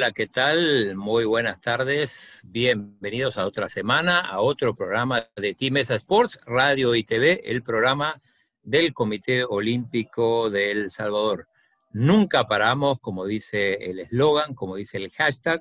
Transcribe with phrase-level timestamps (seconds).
[0.00, 0.96] Hola, ¿qué tal?
[0.96, 2.40] Muy buenas tardes.
[2.46, 7.62] Bienvenidos a otra semana, a otro programa de Team Mesa Sports, Radio y TV, el
[7.62, 8.18] programa
[8.62, 11.48] del Comité Olímpico de El Salvador.
[11.92, 15.60] Nunca paramos, como dice el eslogan, como dice el hashtag.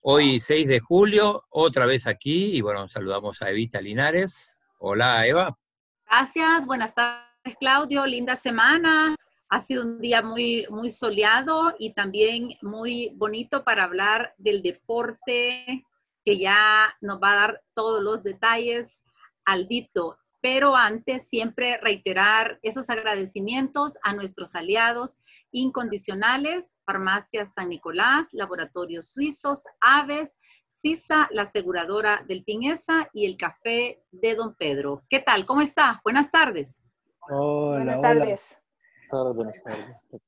[0.00, 4.60] Hoy 6 de julio, otra vez aquí, y bueno, saludamos a Evita Linares.
[4.78, 5.58] Hola, Eva.
[6.06, 8.06] Gracias, buenas tardes, Claudio.
[8.06, 9.14] Linda semana.
[9.48, 15.84] Ha sido un día muy, muy soleado y también muy bonito para hablar del deporte
[16.24, 19.04] que ya nos va a dar todos los detalles
[19.44, 20.18] Aldito.
[20.40, 29.64] Pero antes, siempre reiterar esos agradecimientos a nuestros aliados incondicionales, Farmacia San Nicolás, Laboratorios Suizos,
[29.80, 35.02] Aves, CISA, la aseguradora del Tinesa y el Café de Don Pedro.
[35.08, 35.46] ¿Qué tal?
[35.46, 36.02] ¿Cómo está?
[36.04, 36.82] Buenas tardes.
[37.30, 38.63] Hola, Buenas tardes.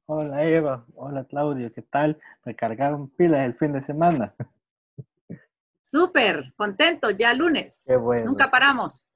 [0.07, 2.19] Hola Eva, hola Claudio, ¿qué tal?
[2.45, 4.35] Me cargaron pilas el fin de semana.
[5.83, 7.85] Súper, contento, ya lunes.
[7.87, 8.27] Qué bueno.
[8.27, 9.07] Nunca paramos.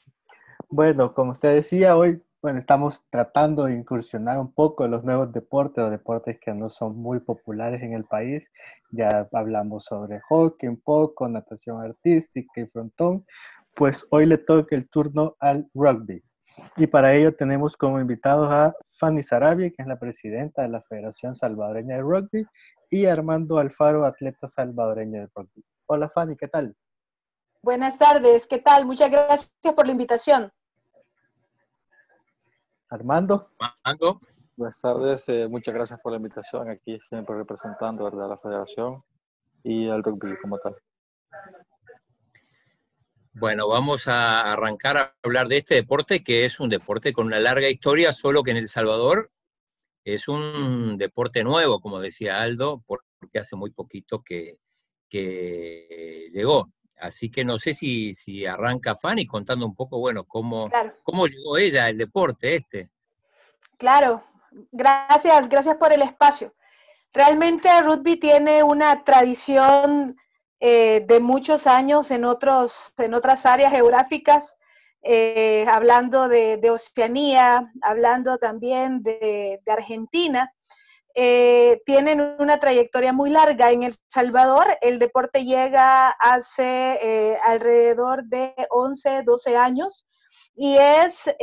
[0.69, 5.30] Bueno, como usted decía, hoy bueno, estamos tratando de incursionar un poco en los nuevos
[5.30, 8.42] deportes, o deportes que no son muy populares en el país.
[8.91, 13.27] Ya hablamos sobre hockey un poco, natación artística y frontón.
[13.74, 16.22] Pues hoy le toca el turno al rugby.
[16.77, 20.83] Y para ello tenemos como invitados a Fanny Sarabia, que es la presidenta de la
[20.83, 22.46] Federación Salvadoreña de Rugby,
[22.90, 25.64] y Armando Alfaro, atleta salvadoreño de rugby.
[25.86, 26.77] Hola Fanny, ¿qué tal?
[27.62, 28.84] Buenas tardes, ¿qué tal?
[28.84, 30.52] Muchas gracias por la invitación.
[32.89, 33.51] Armando.
[33.61, 34.20] Armando.
[34.57, 38.24] Buenas tardes, eh, muchas gracias por la invitación aquí, siempre representando ¿verdad?
[38.24, 39.02] a la federación
[39.63, 40.77] y al rugby como tal.
[43.33, 47.39] Bueno, vamos a arrancar a hablar de este deporte que es un deporte con una
[47.39, 49.30] larga historia, solo que en El Salvador
[50.05, 54.58] es un deporte nuevo, como decía Aldo, porque hace muy poquito que,
[55.11, 56.70] llegó.
[56.98, 60.69] Así que no sé si, si arranca Fanny contando un poco, bueno, cómo,
[61.02, 62.90] cómo llegó ella al deporte este.
[63.79, 64.23] Claro,
[64.70, 66.55] gracias, gracias por el espacio.
[67.13, 70.17] Realmente el rugby tiene una tradición
[70.62, 74.58] eh, de muchos años en, otros, en otras áreas geográficas,
[75.02, 80.52] eh, hablando de, Oceanía, hablando también de, Argentina.
[81.14, 83.70] Eh, tienen una trayectoria muy larga.
[83.70, 90.06] En El Salvador el deporte llega hace alrededor de 11, 12 años
[90.54, 91.34] y es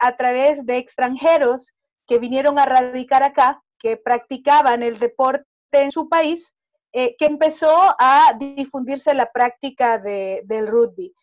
[0.00, 1.74] a través de extranjeros
[2.06, 6.56] que vinieron a radicar acá, que practicaban el deporte en su país,
[6.94, 11.14] eh, que empezó a difundirse la práctica del rugby.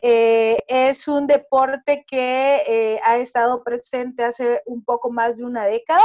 [0.00, 5.66] Eh, es un deporte que eh, ha estado presente hace un poco más de una
[5.66, 6.04] década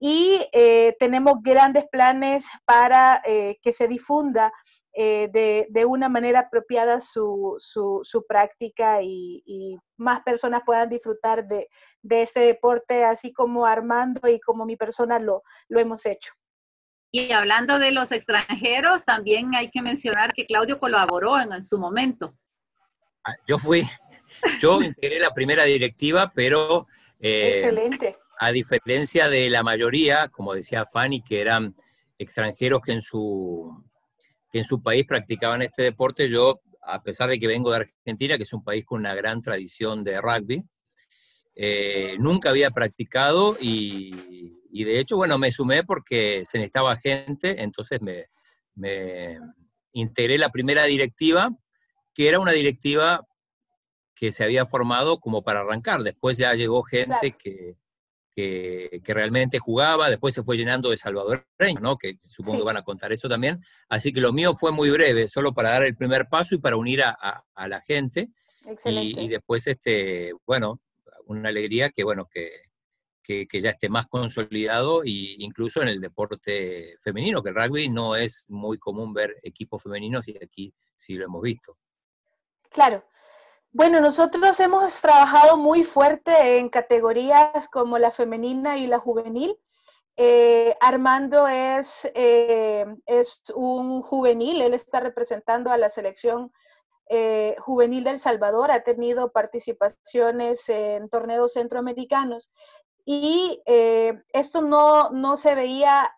[0.00, 0.44] y
[1.00, 4.52] tenemos grandes planes para que se difunda
[4.94, 7.58] de, una manera apropiada su,
[8.28, 11.68] práctica y, más personas puedan disfrutar de,
[12.08, 16.32] este deporte, así como Armando y como mi persona lo hemos hecho.
[17.10, 22.34] Y hablando de los extranjeros, también hay que mencionar que Claudio colaboró en, su momento.
[23.24, 23.82] Ah, yo fui,
[24.60, 26.86] yo integré la primera directiva, pero...
[27.20, 28.16] Eh, Excelente.
[28.40, 31.74] A diferencia de la mayoría, como decía Fanny, que eran
[32.18, 33.84] extranjeros que en su,
[34.50, 38.36] que en su país practicaban este deporte, yo, a pesar de que vengo de Argentina,
[38.36, 40.64] que es un país con una gran tradición de rugby,
[41.54, 47.64] eh, nunca había practicado y, y de hecho, bueno, me sumé porque se necesitaba gente,
[47.64, 48.26] entonces me,
[48.76, 49.36] me
[49.90, 51.50] integré la primera directiva,
[52.14, 53.26] que era una directiva
[54.14, 56.04] que se había formado como para arrancar.
[56.04, 57.74] Después ya llegó gente que,
[58.32, 61.98] que, realmente jugaba, después se fue llenando de salvadoreños, ¿no?
[61.98, 63.60] Que supongo que van a contar eso también.
[63.88, 66.76] Así que lo mío fue muy breve, solo para dar el primer paso y para
[66.76, 67.16] unir a,
[67.52, 68.28] a, la gente.
[68.84, 70.80] Y, y, después, este, bueno,
[71.26, 72.67] una alegría que, bueno, que,
[73.28, 78.16] que, ya esté más consolidado e incluso en el deporte femenino, que el rugby no
[78.16, 81.76] es muy común ver equipos femeninos y aquí sí lo hemos visto.
[82.70, 83.04] Claro.
[83.70, 89.58] Bueno, nosotros hemos trabajado muy fuerte en categorías como la femenina y la juvenil.
[90.16, 96.50] Eh, Armando es, eh, es un juvenil, él está representando a la selección
[97.10, 102.50] eh, juvenil del Salvador, ha tenido participaciones en torneos centroamericanos
[103.10, 103.62] y
[104.34, 106.14] esto no, no, se veía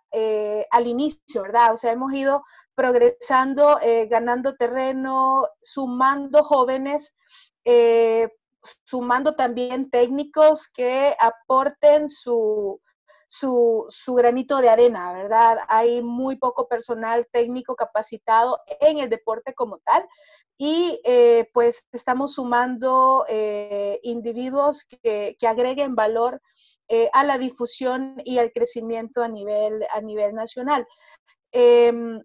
[0.70, 1.72] al inicio, ¿verdad?
[1.72, 2.42] O sea, hemos ido
[2.74, 3.78] progresando,
[4.08, 7.14] ganando terreno, sumando jóvenes
[8.84, 12.80] sumando también técnicos que aporten su,
[13.30, 15.58] su, granito de arena, ¿verdad?
[15.68, 20.06] Hay muy poco personal técnico capacitado en el deporte como tal
[20.62, 26.42] y eh, pues estamos sumando eh, individuos que, agreguen valor
[26.86, 30.86] eh, a la difusión y al crecimiento a nivel, a nivel nacional.
[31.50, 32.20] Em,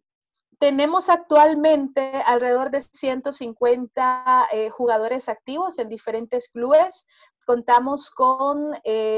[0.60, 7.06] tenemos actualmente alrededor de 150 jugadores activos en diferentes clubes
[7.46, 8.74] contamos con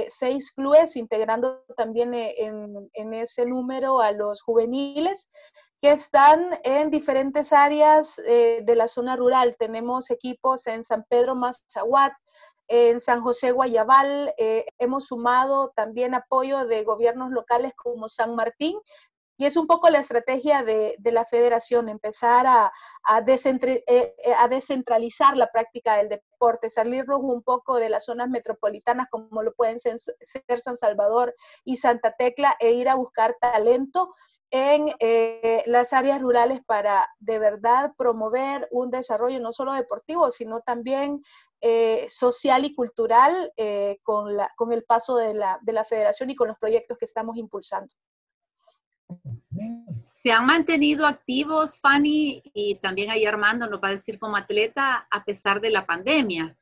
[0.09, 5.29] seis clubes, integrando también en, ese número a los juveniles
[5.81, 9.55] que están en diferentes áreas eh, de la zona rural.
[9.57, 12.13] Tenemos equipos en San Pedro Mazahuat,
[12.69, 14.33] en San José Guayabal,
[14.77, 18.77] hemos sumado también apoyo de gobiernos locales como San Martín,
[19.37, 22.73] y es un poco la estrategia de, la federación, empezar a,
[23.27, 29.07] eh, eh, a, descentralizar la práctica del deporte, salirnos un poco de las zonas metropolitanas
[29.11, 29.99] como lo pueden ser,
[30.59, 34.11] San Salvador y Santa Tecla e ir a buscar talento
[34.49, 40.61] en eh, las áreas rurales para de verdad promover un desarrollo no solo deportivo, sino
[40.61, 41.21] también
[42.07, 43.51] social y cultural
[44.03, 47.93] con el paso de la, de la federación y con los proyectos que estamos impulsando.
[49.77, 55.07] Se han mantenido activos, Fanny, y también ahí Armando nos va a decir como atleta,
[55.09, 56.57] a pesar de la pandemia.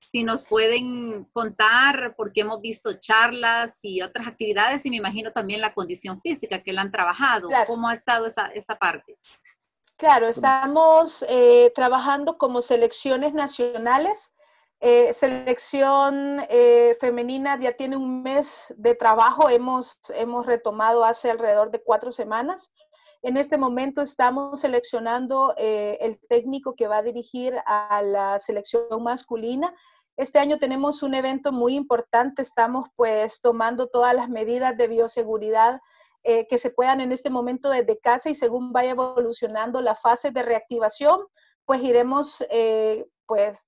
[0.00, 5.60] Si nos pueden contar, porque hemos visto charlas y otras actividades, y me imagino también
[5.60, 7.48] la condición física que la han trabajado.
[7.66, 9.18] ¿Cómo ha estado esa, esa parte?
[9.96, 14.33] Claro, estamos eh, trabajando como selecciones nacionales
[14.86, 21.70] eh, selección eh, femenina ya tiene un mes de trabajo, hemos, hemos retomado hace alrededor
[21.70, 22.70] de cuatro semanas.
[23.22, 29.02] En este momento estamos seleccionando eh, el técnico que va a dirigir a la selección
[29.02, 29.74] masculina.
[30.18, 35.80] Este año tenemos un evento muy importante, estamos pues tomando todas las medidas de bioseguridad
[36.22, 40.42] que se puedan en este momento desde casa y según vaya evolucionando la fase de
[40.42, 41.20] reactivación,
[41.66, 42.42] pues iremos
[43.26, 43.66] pues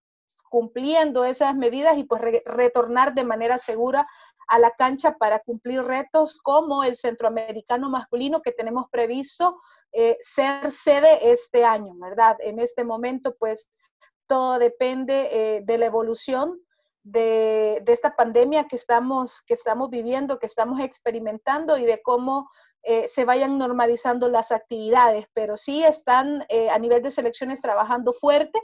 [0.49, 4.07] cumpliendo esas medidas y pues retornar de manera segura
[4.47, 9.61] a la cancha para cumplir retos como el centroamericano masculino que tenemos previsto
[9.93, 12.37] eh, ser sede este año, ¿verdad?
[12.41, 13.69] En este momento pues
[14.27, 16.61] todo depende eh, de la evolución
[17.03, 22.49] de, esta pandemia que estamos, que estamos viviendo, que estamos experimentando y de cómo
[22.83, 28.61] eh, se vayan normalizando las actividades, pero sí están a nivel de selecciones trabajando fuerte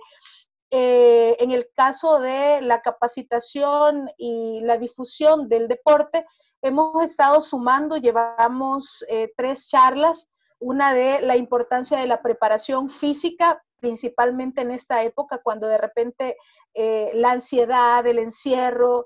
[0.74, 6.24] eh, en el caso de la capacitación y la difusión del deporte,
[6.62, 13.62] hemos estado sumando, llevamos eh, tres charlas, una de la importancia de la preparación física,
[13.80, 16.38] principalmente en esta época, cuando de repente
[16.72, 19.04] eh, la ansiedad, el encierro,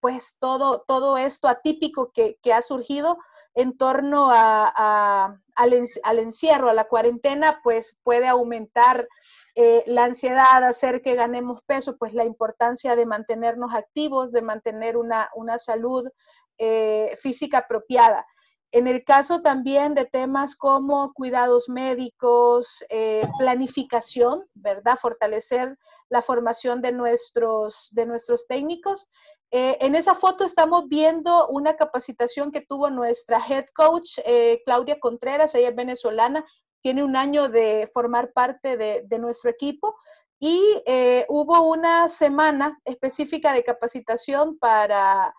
[0.00, 3.18] pues todo, todo esto atípico que, que ha surgido,
[3.58, 9.08] en torno a, al, encierro, a la cuarentena, pues puede aumentar
[9.56, 14.96] eh, la ansiedad, hacer que ganemos peso, pues la importancia de mantenernos activos, de mantener
[14.96, 16.08] una, salud
[16.56, 18.24] eh, física apropiada.
[18.70, 24.98] En el caso también de temas como cuidados médicos, eh, planificación, ¿verdad?
[25.00, 25.78] Fortalecer
[26.10, 29.08] la formación de nuestros, de nuestros técnicos
[29.50, 35.00] eh, en esa foto estamos viendo una capacitación que tuvo nuestra head coach, eh, Claudia
[35.00, 36.44] Contreras, ella es venezolana,
[36.82, 39.96] tiene un año de formar parte de, nuestro equipo
[40.38, 45.34] y eh, hubo una semana específica de capacitación para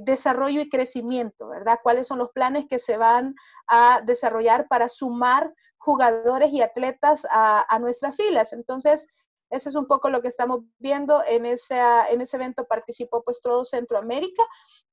[0.00, 1.78] desarrollo y crecimiento, ¿verdad?
[1.82, 3.34] ¿Cuáles son los planes que se van
[3.68, 8.52] a desarrollar para sumar jugadores y atletas a, a nuestras filas?
[8.52, 9.06] Entonces,
[9.52, 11.22] ese es un poco lo que estamos viendo.
[11.28, 11.78] En, ese,
[12.10, 14.42] en ese evento participó pues todo Centroamérica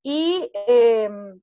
[0.03, 0.51] y...
[0.67, 1.41] Em,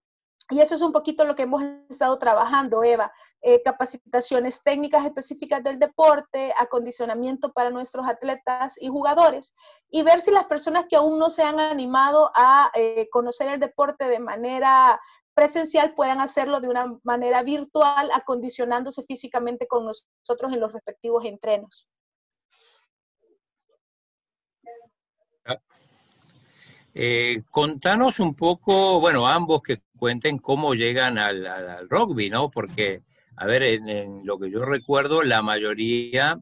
[0.51, 3.13] y eso es un poquito lo que hemos estado trabajando, Eva.
[3.43, 9.53] Eh, capacitaciones técnicas específicas del deporte, acondicionamiento para nuestros atletas y jugadores,
[9.91, 13.61] y ver si las personas que aún no se han animado a eh, conocer el
[13.61, 15.01] deporte de manera
[15.35, 21.89] presencial puedan hacerlo de una manera virtual, acondicionándose físicamente con nosotros en los respectivos entrenos.
[26.99, 32.51] Eh, contanos un poco, bueno, ambos que cuenten cómo llegan al, rugby, ¿no?
[32.51, 33.03] Porque,
[33.37, 36.41] a ver, en, lo que yo recuerdo, la mayoría,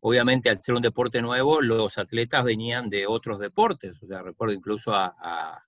[0.00, 4.02] obviamente al ser un deporte nuevo, los atletas venían de otros deportes.
[4.02, 5.62] O sea, recuerdo incluso a,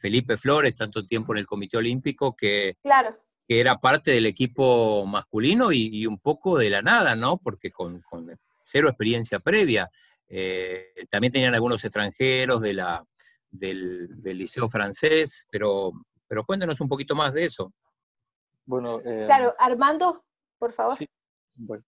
[0.00, 2.78] Felipe Flores, tanto tiempo en el Comité Olímpico, que,
[3.46, 7.36] que era parte del equipo masculino y, un poco de la nada, ¿no?
[7.36, 8.02] Porque con,
[8.64, 9.90] cero experiencia previa.
[10.26, 13.02] Eh, también tenían algunos extranjeros de la,
[13.50, 15.92] del, liceo francés, pero
[16.28, 17.72] pero cuéntenos un poquito más de eso.
[18.66, 20.22] Bueno, eh, claro, Armando,
[20.58, 20.96] por favor.
[20.96, 21.06] Sí,
[21.66, 21.82] bueno.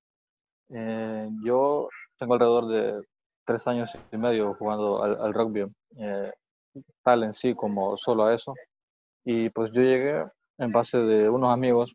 [0.71, 1.89] Eh, yo
[2.19, 3.03] tengo alrededor de
[3.45, 5.67] tres años y medio jugando al, rugby,
[5.99, 6.33] eh,
[7.03, 8.55] tal en sí como solo a eso.
[9.25, 10.25] Y pues yo llegué
[10.59, 11.95] en base de unos amigos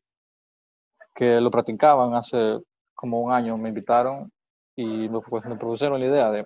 [1.15, 2.59] que lo practicaban hace
[2.93, 4.31] como un año, me invitaron
[4.75, 6.45] y me, pues, me propusieron la idea de,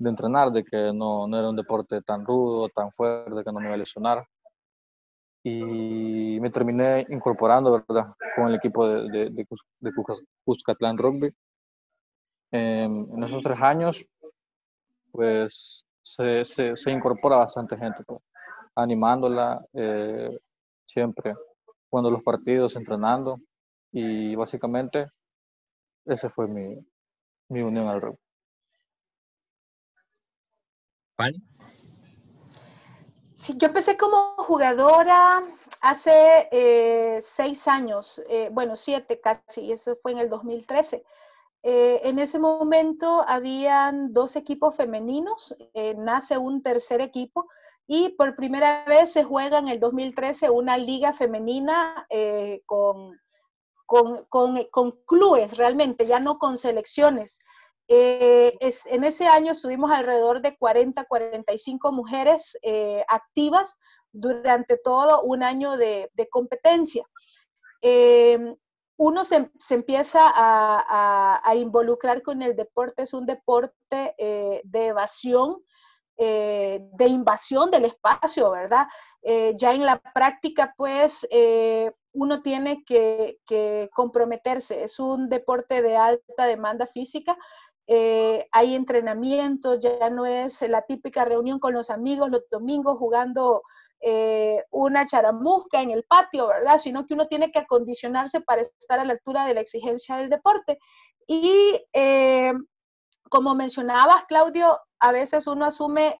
[0.00, 3.60] de entrenar, de que no, no, era un deporte tan rudo, tan fuerte, que no
[3.60, 4.26] me iba a lesionar
[5.42, 9.46] y me terminé incorporando, ¿verdad?, con el equipo de, de, de,
[9.80, 9.92] de
[10.44, 11.32] Cuscatlán Rugby.
[12.50, 14.06] en esos tres años,
[15.12, 18.20] pues se, se, se incorpora bastante gente, pues,
[18.74, 20.38] animándola eh,
[20.86, 21.34] siempre,
[21.88, 23.38] jugando los partidos, entrenando
[23.92, 25.06] y básicamente
[26.04, 26.76] ese fue mi,
[27.48, 28.29] mi unión al rugby.
[33.34, 35.42] Sí, yo empecé como jugadora
[35.80, 41.02] hace eh, seis años, eh, bueno, siete casi, eso fue en el 2013.
[41.62, 45.54] Eh, en ese momento habían dos equipos femeninos,
[45.96, 47.48] nace un tercer equipo
[47.86, 52.06] y por primera vez se juega en el 2013 una liga femenina
[52.66, 53.18] con,
[53.86, 57.40] con, con, con clubes realmente, ya no con selecciones.
[57.92, 63.80] Eh, es, en ese año estuvimos alrededor de 40, 45 mujeres eh, activas
[64.12, 67.04] durante todo un año de, competencia.
[67.82, 68.54] Eh,
[68.96, 75.64] uno se, empieza a, involucrar con el deporte, es un deporte de evasión,
[76.16, 78.86] de invasión del espacio, ¿verdad?
[79.54, 81.26] ya en la práctica, pues,
[82.12, 84.84] uno tiene que comprometerse.
[84.84, 87.38] Es un deporte de alta demanda física,
[87.92, 93.62] eh, hay entrenamientos, ya no es la típica reunión con los amigos los domingos jugando
[94.00, 96.78] eh, una charamusca en el patio, ¿verdad?
[96.78, 100.30] Sino que uno tiene que acondicionarse para estar a la altura de la exigencia del
[100.30, 100.78] deporte.
[101.26, 102.52] Y eh,
[103.28, 106.16] como mencionabas, Claudio, a veces uno asume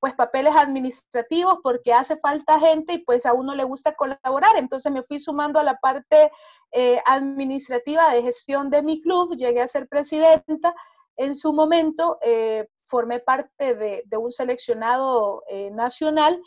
[0.00, 4.56] pues papeles administrativos porque hace falta gente y pues a uno le gusta colaborar.
[4.56, 6.32] Entonces me fui sumando a la parte
[6.72, 10.74] eh, administrativa de gestión de mi club, llegué a ser presidenta.
[11.16, 16.40] En su momento eh, formé parte de, un seleccionado eh, nacional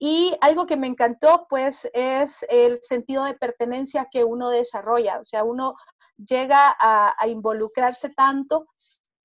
[0.00, 5.20] y algo que me encantó pues es el sentido de pertenencia que uno desarrolla.
[5.20, 5.74] O sea, uno
[6.16, 8.66] llega a, a involucrarse tanto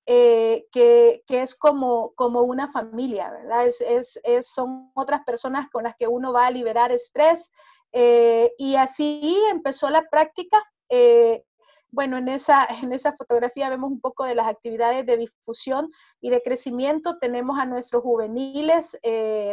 [0.06, 3.66] eh, que, es como, como una familia, ¿verdad?
[3.66, 7.50] Es, son otras personas con las que uno va a liberar estrés.
[7.92, 10.62] Eh, y así empezó la práctica.
[10.90, 11.42] Eh,
[11.90, 16.28] bueno, en esa, en esa fotografía vemos un poco de las actividades de difusión y
[16.28, 17.18] de crecimiento.
[17.18, 18.98] Tenemos a nuestros juveniles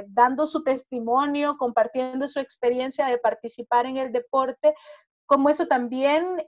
[0.07, 4.73] dando su testimonio, compartiendo su experiencia de participar en el deporte,
[5.25, 6.45] como eso también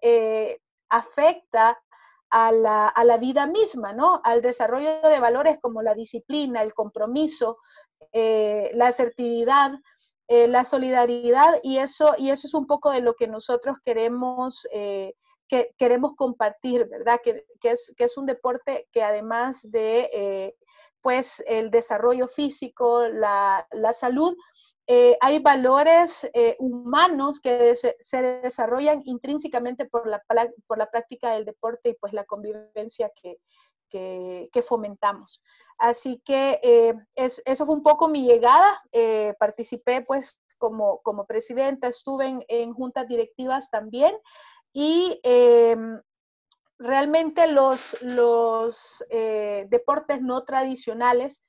[0.90, 1.82] afecta
[2.34, 4.20] a la, vida misma, ¿no?
[4.24, 7.60] Al desarrollo de valores como la disciplina, el compromiso,
[8.12, 9.74] eh, la asertividad,
[10.28, 14.68] eh, la solidaridad, y eso, y eso es un poco de lo que nosotros queremos,
[14.72, 15.14] eh,
[15.48, 17.20] que, queremos compartir, ¿verdad?
[17.24, 20.56] Que, es, que es un deporte que además de
[21.02, 24.36] pues el desarrollo físico, la, la salud,
[24.86, 30.22] eh, hay valores eh, humanos que se, desarrollan intrínsecamente por la,
[30.68, 33.38] por la práctica del deporte y pues la convivencia que,
[33.90, 35.42] que, fomentamos.
[35.78, 38.82] Así que eh, es, eso fue un poco mi llegada.
[39.40, 44.14] participé pues como, como presidenta, estuve en, en juntas directivas también
[44.74, 46.02] y em,
[46.78, 51.42] realmente los, los deportes no tradicionales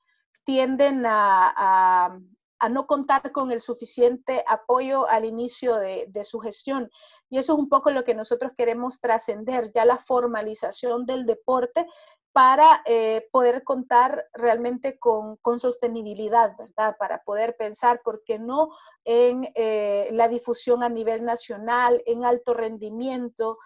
[0.44, 2.20] tienden a, a
[2.70, 6.90] no contar con el suficiente apoyo al inicio de, su gestión.
[7.30, 11.86] Y eso es un poco lo que nosotros queremos trascender, ya la formalización del deporte
[12.32, 16.96] para eh, poder contar realmente con, sostenibilidad, ¿verdad?
[16.98, 18.70] Para poder pensar, ¿por qué no?,
[19.04, 23.56] en eh, la difusión a nivel nacional, en alto rendimiento,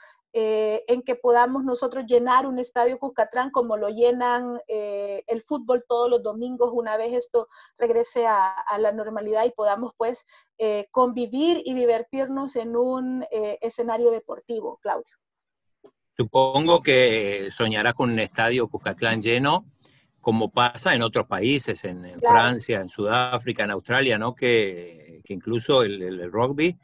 [0.40, 5.85] eh, en que podamos nosotros llenar un estadio Cuscatlán como lo llenan eh, el fútbol
[5.88, 10.25] todos los domingos una vez esto regrese a, la normalidad y podamos pues
[10.57, 13.26] eh, convivir y divertirnos en un
[13.61, 15.16] escenario deportivo, Claudio.
[16.16, 19.64] Supongo que soñarás con un estadio Cuscatlán lleno,
[20.21, 24.37] como pasa en otros países, en, Francia, en Sudáfrica, en Australia, ¿no?
[24.37, 26.78] Que, incluso el rugby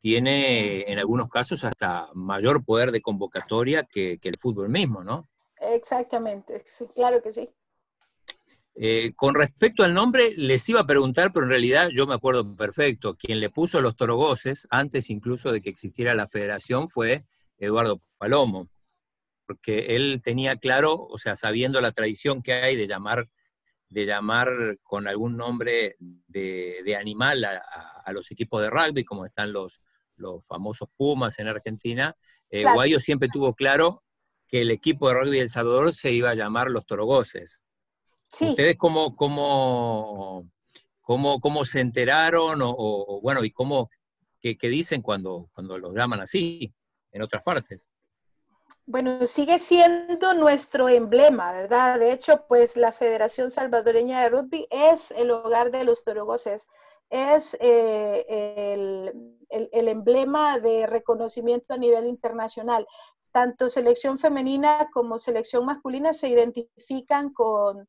[0.00, 5.28] tiene en algunos casos hasta mayor poder de convocatoria que, el fútbol mismo, ¿no?
[5.60, 6.64] Exactamente,
[6.94, 7.48] claro que sí.
[8.80, 12.54] Eh, con respecto al nombre, les iba a preguntar, pero en realidad yo me acuerdo
[12.54, 13.16] perfecto.
[13.16, 17.24] Quien le puso los torogoces, antes incluso de que existiera la federación, fue
[17.58, 18.68] Eduardo Palomo,
[19.46, 23.28] porque él tenía claro, o sea, sabiendo la tradición que hay de llamar,
[23.88, 29.80] de llamar con algún nombre de, animal a, los equipos de rugby, como están los,
[30.18, 32.16] los famosos Pumas en Argentina,
[32.50, 34.02] eh, Guayo siempre tuvo claro
[34.46, 37.62] que el equipo de rugby de El Salvador se iba a llamar los Torogoces.
[38.40, 40.50] ¿Ustedes cómo, cómo,
[41.00, 43.90] cómo, cómo se enteraron o, bueno, y cómo,
[44.40, 46.72] qué, dicen cuando, cuando los llaman así
[47.12, 47.88] en otras partes?
[48.84, 51.98] Bueno, sigue siendo nuestro emblema, ¿verdad?
[51.98, 56.66] De hecho, pues la Federación Salvadoreña de Rugby es el hogar de los torogoces,
[57.10, 58.24] es eh,
[59.50, 62.86] el, emblema de reconocimiento a nivel internacional.
[63.32, 67.88] Tanto selección femenina como selección masculina se identifican con,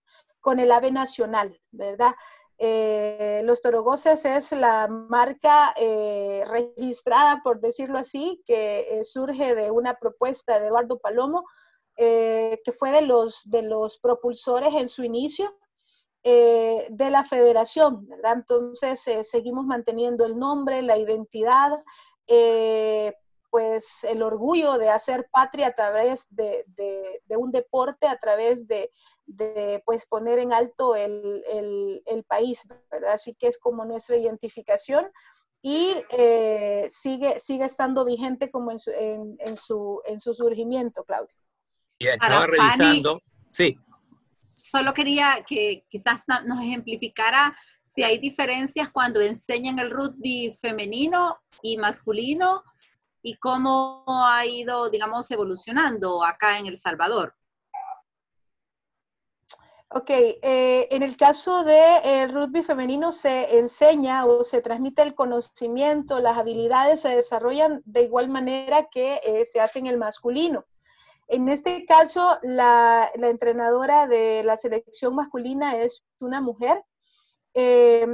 [0.58, 2.14] el ave nacional, ¿verdad?
[2.58, 9.96] Eh, los Torogoces es la marca eh, registrada, por decirlo así, que surge de una
[9.96, 11.46] propuesta de Eduardo Palomo,
[11.96, 15.54] que fue de los, de los propulsores en su inicio
[16.24, 18.34] eh, de la federación, ¿verdad?
[18.36, 21.82] Entonces, eh, seguimos manteniendo el nombre, la identidad,
[22.28, 23.14] eh,
[23.50, 26.66] pues el orgullo de hacer patria a través de,
[27.30, 28.92] un deporte, a través de,
[29.86, 33.14] pues poner en alto el, país, ¿verdad?
[33.14, 35.10] Así que es como nuestra identificación
[35.64, 35.96] y
[36.90, 41.36] sigue, sigue estando vigente como en su, en, su, en su surgimiento, Claudio.
[42.00, 43.20] Ya estaba revisando,
[43.52, 43.76] sí,
[44.60, 51.78] solo quería que quizás nos ejemplificara si hay diferencias cuando enseñan el rugby femenino y
[51.78, 52.64] masculino
[53.22, 57.36] y cómo ha ido, digamos, evolucionando acá en El Salvador.
[59.92, 65.16] Ok, eh, en el caso del de, rugby femenino se enseña o se transmite el
[65.16, 70.66] conocimiento, las habilidades se desarrollan de igual manera que eh, se hace en el masculino.
[71.30, 76.84] En este caso, la, entrenadora de la selección masculina es una mujer
[77.54, 78.08] eh,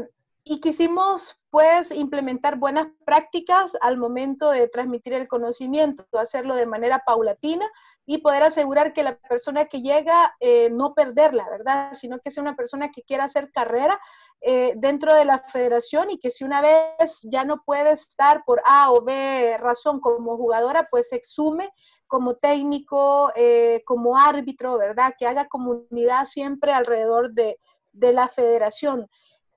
[0.43, 7.04] y quisimos pues implementar buenas prácticas al momento de transmitir el conocimiento, hacerlo de manera
[7.06, 7.65] paulatina
[8.06, 11.94] y poder asegurar que la persona que llega eh, no perderla, ¿verdad?
[11.94, 14.00] Sino que sea una persona que quiera hacer carrera
[14.41, 18.62] eh, dentro de la federación y que si una vez ya no puede estar por
[18.65, 21.72] A o B razón como jugadora, pues se exume
[22.06, 25.13] como técnico, eh, como árbitro, ¿verdad?
[25.18, 27.58] Que haga comunidad siempre alrededor de,
[27.94, 29.08] la federación.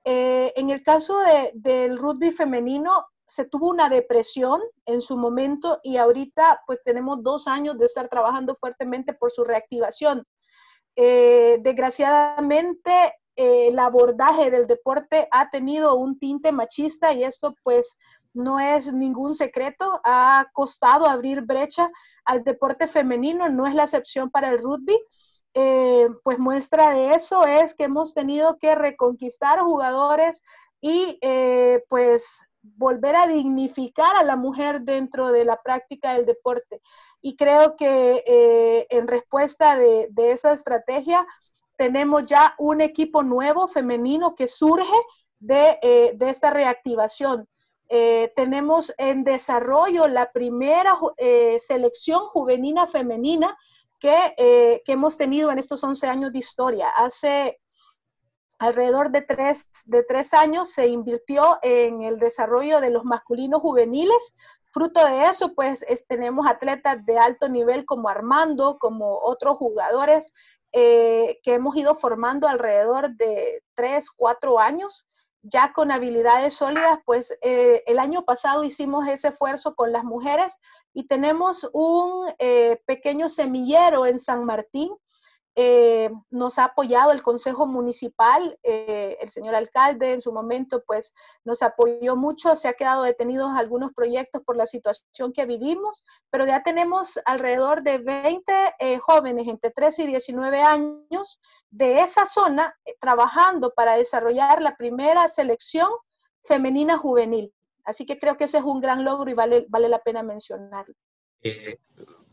[0.05, 1.19] En el caso
[1.53, 7.47] del rugby femenino, se tuvo una depresión en su momento y ahorita pues tenemos dos
[7.47, 10.25] años de estar trabajando fuertemente por su reactivación.
[10.95, 12.91] Eh, desgraciadamente,
[13.35, 17.97] el abordaje del deporte ha tenido un tinte machista y esto pues
[18.33, 21.89] no es ningún secreto, ha costado abrir brecha
[22.25, 24.97] al deporte femenino, no es la excepción para el rugby.
[25.53, 30.43] Eh, pues muestra de eso es que hemos tenido que reconquistar jugadores
[30.79, 32.41] y eh, pues
[32.75, 36.81] volver a dignificar a la mujer dentro de la práctica del deporte.
[37.21, 41.25] Y creo que eh, en respuesta de, esa estrategia
[41.77, 44.95] tenemos ya un equipo nuevo femenino que surge
[45.39, 47.47] de, de esta reactivación.
[47.91, 53.57] Eh, tenemos en desarrollo la primera eh, selección juvenil femenina
[54.03, 56.89] eh, que, hemos tenido en estos 11 años de historia.
[56.91, 57.59] Hace
[58.59, 64.35] alrededor de tres, de tres años se invirtió en el desarrollo de los masculinos juveniles.
[64.71, 70.31] Fruto de eso, pues tenemos atletas de alto nivel como Armando, como otros jugadores
[70.71, 75.07] que hemos ido formando alrededor de tres, cuatro años
[75.41, 80.57] ya con habilidades sólidas, pues eh, el año pasado hicimos ese esfuerzo con las mujeres
[80.93, 84.91] y tenemos un eh, pequeño semillero en San Martín,
[85.61, 90.83] eh, eh, nos ha apoyado el Consejo Municipal, eh, el señor alcalde en su momento
[90.85, 96.05] pues nos apoyó mucho, se ha quedado detenidos algunos proyectos por la situación que vivimos,
[96.29, 98.53] pero ya tenemos alrededor de 20
[99.01, 105.89] jóvenes entre 13 y 19 años de esa zona trabajando para desarrollar la primera selección
[106.43, 107.53] femenina juvenil.
[107.83, 110.95] Así que creo que ese es un gran logro y vale, vale la pena mencionarlo.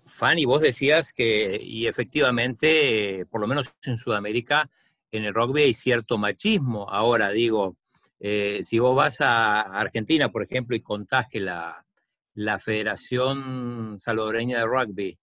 [0.07, 4.71] Fanny, vos decías que, y efectivamente, por lo menos en Sudamérica,
[5.11, 6.89] en el rugby hay cierto machismo.
[6.89, 7.77] Ahora digo,
[8.21, 11.85] eh, si vos vas a Argentina, por ejemplo, y contás que la,
[12.35, 15.19] la Federación Salvadoreña de Rugby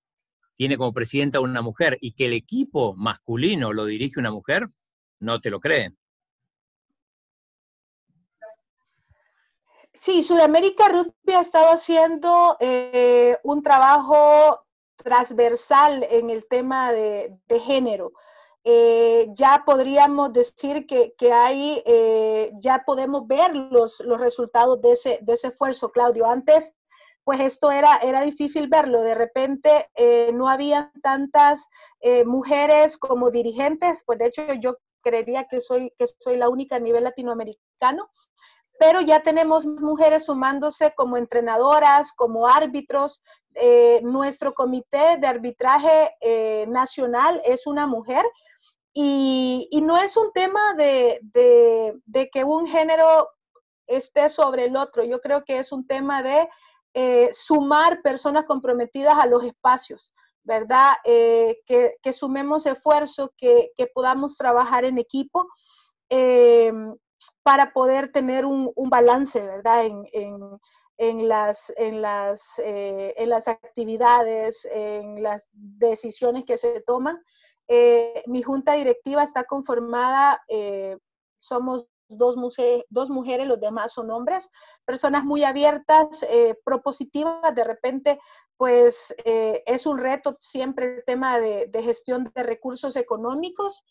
[0.56, 4.68] tiene como presidenta una mujer y que el equipo masculino lo dirige una mujer,
[5.20, 5.98] no te lo creen.
[9.96, 14.66] Sí, Sudamérica Rugby ha estado haciendo eh, un trabajo
[14.96, 18.14] transversal en el tema de, género.
[18.64, 25.20] Eh, ya podríamos decir que, hay, eh, ya podemos ver los, los resultados de ese,
[25.22, 26.26] de ese esfuerzo, Claudio.
[26.26, 26.76] Antes,
[27.24, 29.02] pues esto era, era difícil verlo.
[29.02, 29.90] De repente
[30.34, 31.70] no había tantas
[32.26, 36.80] mujeres como dirigentes, pues de hecho yo creería que soy, que soy la única a
[36.80, 38.10] nivel latinoamericano
[38.80, 43.22] pero ya tenemos mujeres sumándose como entrenadoras, como árbitros.
[43.56, 48.26] Eh, nuestro comité de arbitraje eh, nacional es una mujer
[48.94, 51.20] y, no es un tema de,
[52.32, 53.30] que un género
[53.88, 55.04] esté sobre el otro.
[55.04, 56.50] Yo creo que es un tema de
[56.94, 60.12] eh, sumar personas comprometidas a los espacios.
[60.46, 60.96] ¿Verdad?
[61.06, 65.48] que, sumemos esfuerzo, que, que podamos trabajar en equipo
[67.44, 69.86] para poder tener un, balance, ¿verdad?
[70.98, 77.22] En, las, en, las, eh, en las actividades, en las decisiones que se toman.
[77.68, 80.98] Eh, mi junta directiva está conformada, eh,
[81.40, 82.38] somos dos,
[82.90, 84.50] dos mujeres, los demás son hombres,
[84.86, 86.26] personas muy abiertas,
[86.64, 88.20] propositivas, de repente,
[88.56, 93.84] pues es un reto siempre el tema de, de gestión de recursos económicos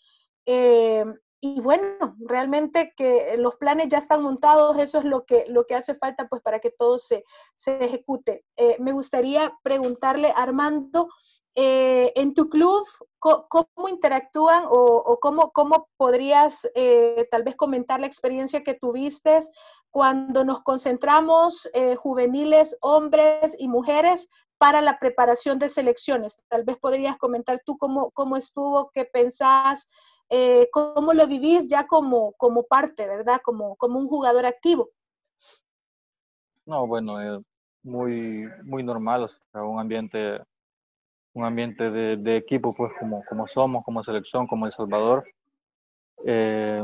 [1.44, 5.74] y bueno, realmente que los planes ya están montados, eso es lo que, lo que
[5.74, 8.44] hace falta pues para que todo se, se ejecute.
[8.56, 11.08] Eh, me gustaría preguntarle, Armando,
[11.56, 12.86] eh, en tu club,
[13.18, 19.40] ¿cómo, interactúan o, cómo, cómo, podrías eh, tal vez comentar la experiencia que tuviste
[19.90, 24.28] cuando nos concentramos juveniles, hombres y mujeres
[24.58, 26.36] para la preparación de selecciones?
[26.46, 29.88] Tal vez podrías comentar tú cómo, cómo estuvo, qué pensás,
[30.34, 33.42] eh, cómo lo vivís ya como, como parte, ¿verdad?
[33.44, 34.88] Como, como un jugador activo.
[36.64, 37.44] No, bueno, es
[37.82, 40.40] muy, muy normal, un ambiente,
[41.34, 45.22] un ambiente de, equipo, pues como, como somos, como selección, como El Salvador.
[46.24, 46.82] Eh,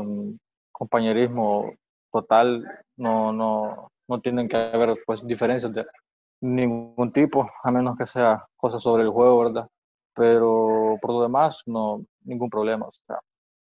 [0.71, 1.73] compañerismo
[2.11, 2.63] total,
[2.97, 5.87] no, no, no tienen que haber pues diferencias de
[6.41, 9.67] ningún tipo, a menos que sea cosas sobre el juego, ¿verdad?
[10.13, 12.85] Pero por lo demás, no, ningún problema.
[12.85, 13.19] O sea,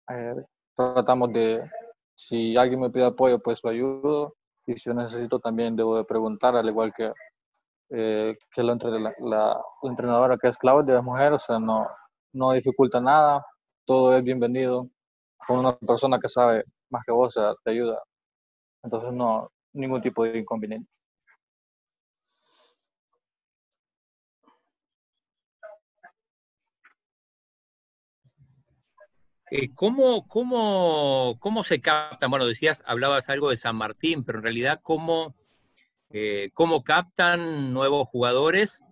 [0.09, 0.35] eh,
[0.75, 1.69] tratamos de,
[2.15, 4.35] si alguien me pide apoyo, pues lo ayudo.
[4.65, 7.09] Y si yo necesito, también debo de preguntar, al igual que,
[7.91, 8.73] eh, que la,
[9.83, 11.87] entrenadora que es Claudia, de mujer, o sea, no,
[12.33, 13.45] no dificulta nada,
[13.85, 14.89] todo es bienvenido.
[15.47, 18.03] Con una persona que sabe más que vos, o sea, te ayuda.
[18.83, 20.89] Entonces, no, ningún tipo de inconveniente.
[29.51, 32.29] Eh, ¿cómo, cómo, cómo, se captan?
[32.29, 35.35] Bueno, decías, hablabas algo de San Martín, pero en realidad, ¿cómo,
[36.11, 38.83] eh, cómo captan nuevos jugadores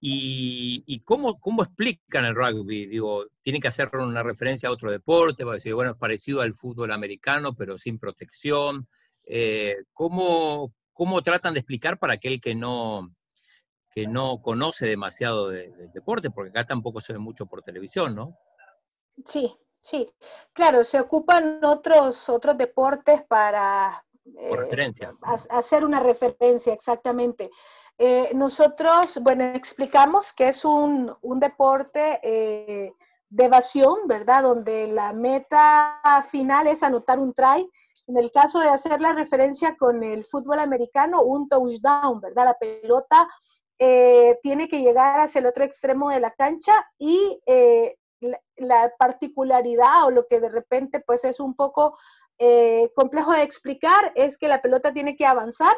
[0.00, 2.86] y, cómo, cómo, explican el rugby?
[2.86, 6.54] Digo, tienen que hacer una referencia a otro deporte, para decir, bueno, es parecido al
[6.54, 8.88] fútbol americano, pero sin protección.
[9.24, 13.14] Eh, ¿cómo, ¿Cómo tratan de explicar para aquel que no,
[13.90, 16.30] que no conoce demasiado del deporte?
[16.30, 18.38] Porque acá tampoco se ve mucho por televisión, ¿no?
[19.24, 19.52] Sí,
[19.88, 20.06] Sí,
[20.52, 24.04] claro, se ocupan otros, otros deportes para
[24.36, 24.92] eh,
[25.48, 27.50] hacer una referencia, exactamente.
[27.96, 32.92] Eh, nosotros, bueno, explicamos que es un, deporte eh,
[33.30, 34.42] de evasión, ¿verdad?
[34.42, 37.66] Donde la meta final es anotar un try.
[38.08, 42.44] En el caso de hacer la referencia con el fútbol americano, un touchdown, ¿verdad?
[42.44, 43.26] La pelota
[44.42, 47.40] tiene que llegar hacia el otro extremo de la cancha y
[48.20, 51.96] la, particularidad o lo que de repente pues es un poco
[52.38, 55.74] eh, complejo de explicar es que la pelota tiene que avanzar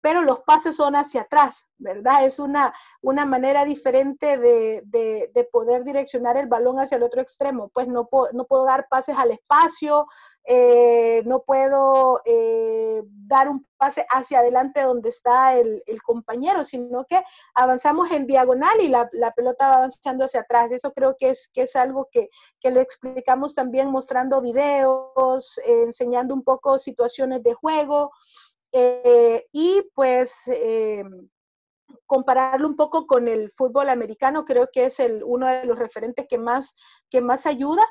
[0.00, 2.24] pero los pases son hacia atrás, ¿verdad?
[2.24, 7.68] Es una, una manera diferente de, poder direccionar el balón hacia el otro extremo.
[7.68, 10.06] Pues no, no puedo dar pases al espacio,
[10.44, 17.22] eh, no puedo eh, dar un pase hacia adelante donde está el, compañero, sino que
[17.54, 20.70] avanzamos en diagonal y la, pelota va avanzando hacia atrás.
[20.72, 22.28] Eso creo que es, que es algo que,
[22.60, 28.10] que le explicamos también mostrando videos, eh, enseñando un poco situaciones de juego.
[28.72, 31.02] Eh, y pues eh,
[32.06, 36.26] compararlo un poco con el fútbol americano, creo que es el, uno de los referentes
[36.28, 36.74] que más,
[37.10, 37.86] que más ayuda.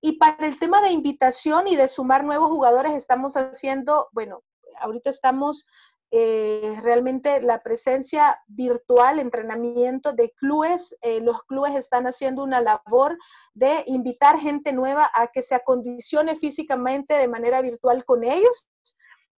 [0.00, 4.42] Y para el tema de invitación y de sumar nuevos jugadores, estamos haciendo, bueno,
[4.80, 5.64] ahorita estamos
[6.10, 10.96] eh, realmente la presencia virtual, entrenamiento de clubes.
[11.20, 13.16] los clubes están haciendo una labor
[13.54, 18.71] de invitar gente nueva a que se acondicione físicamente de manera virtual con ellos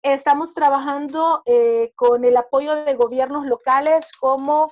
[0.04, 4.70] Estamos trabajando eh, con el apoyo de gobiernos locales como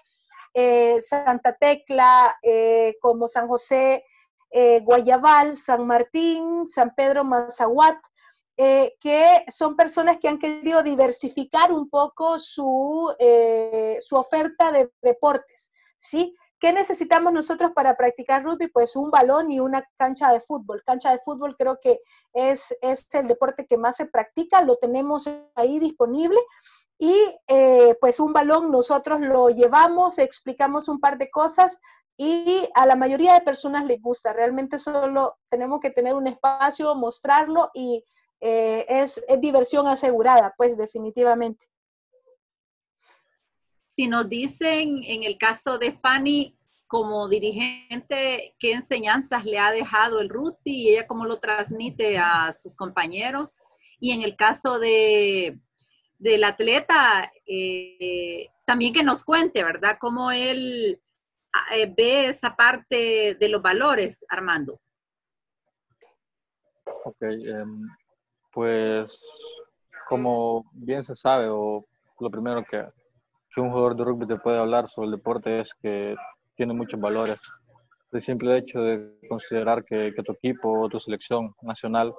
[0.52, 4.04] eh, Santa Tecla, eh, como San José
[4.82, 7.96] Guayabal, San Martín, San Pedro Mazahuat,
[8.54, 13.10] que son personas que han querido diversificar un poco su,
[14.00, 16.36] su oferta de deportes, ¿sí?
[16.62, 18.68] ¿Qué necesitamos nosotros para practicar rugby?
[18.68, 20.80] Pues un balón y una cancha de fútbol.
[20.86, 21.98] Cancha de fútbol creo que
[22.32, 26.38] es, es el deporte que más se practica, lo tenemos ahí disponible.
[26.98, 27.12] Y
[27.48, 31.80] eh, pues un balón nosotros lo llevamos, explicamos un par de cosas
[32.16, 34.32] y a la mayoría de personas les gusta.
[34.32, 38.04] Realmente solo tenemos que tener un espacio, mostrarlo y
[38.38, 41.71] eh, es, es diversión asegurada, pues definitivamente
[43.94, 50.18] si nos dicen en el caso de Fanny, como dirigente, qué enseñanzas le ha dejado
[50.20, 53.58] el rugby y ella cómo lo transmite a sus compañeros.
[54.00, 55.58] Y en el caso de,
[56.18, 59.98] del atleta, eh, también que nos cuente, ¿verdad?
[60.00, 60.98] Cómo él
[61.74, 64.80] eh, ve esa parte de los valores, Armando.
[67.04, 67.86] Ok, em,
[68.50, 69.22] pues
[70.08, 71.84] como bien se sabe, o
[72.18, 72.86] lo primero que
[73.52, 76.16] que un jugador de rugby te puede hablar sobre el deporte es que
[76.56, 77.40] tiene muchos valores.
[78.10, 82.14] El simple hecho de considerar que, tu equipo o tu selección nacional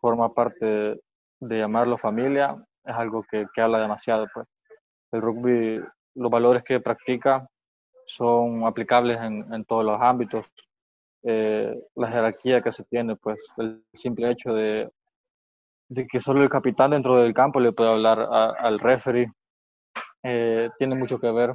[0.00, 1.00] forma parte
[1.40, 4.26] de llamarlo familia es algo que, habla demasiado.
[4.32, 4.46] Pues.
[5.12, 5.80] El rugby,
[6.14, 7.46] los valores que practica
[8.04, 10.50] son aplicables en, todos los ámbitos.
[11.24, 14.90] Eh, la jerarquía que se tiene, pues el simple hecho de,
[15.88, 19.28] de que solo el capitán dentro del campo le puede hablar al referee
[20.22, 21.52] eh, tiene mucho que ver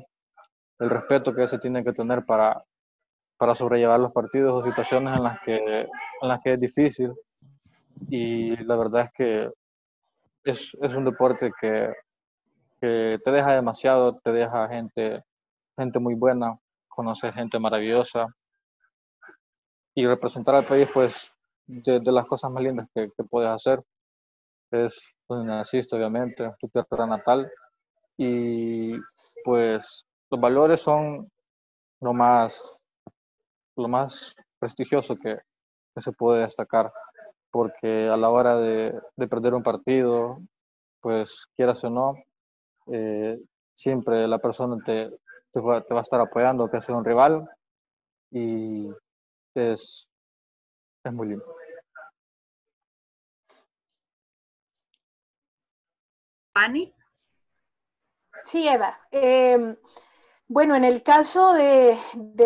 [0.80, 2.64] el respeto que se tiene que tener para,
[3.38, 7.14] para sobrellevar los partidos o situaciones en las que, en las que es difícil.
[8.10, 9.52] Y la verdad es que
[10.44, 11.94] es, es un deporte que,
[12.80, 15.24] que, te deja demasiado, te deja gente,
[15.76, 18.28] gente muy buena, conocer gente maravillosa
[19.96, 23.82] y representar al país, pues, de, las cosas más lindas que, que puedes hacer.
[24.72, 27.50] Es donde naciste, obviamente, tu tierra natal
[28.18, 28.94] y
[29.44, 31.32] pues los valores son
[32.02, 32.82] lo más,
[33.76, 35.40] lo más prestigioso que,
[35.96, 36.92] se puede destacar,
[37.50, 38.94] porque a la hora de,
[39.28, 40.40] perder un partido,
[41.02, 42.16] pues quieras o no,
[42.92, 43.40] eh,
[43.74, 45.10] siempre la persona te,
[45.52, 47.50] te, va, a estar apoyando, que sea un rival,
[48.30, 48.90] y
[49.56, 50.08] es,
[51.04, 51.46] es muy lindo.
[56.54, 56.97] Pani.
[58.48, 58.98] Sí, Eva.
[59.12, 59.76] Em,
[60.48, 61.98] bueno, en el caso de,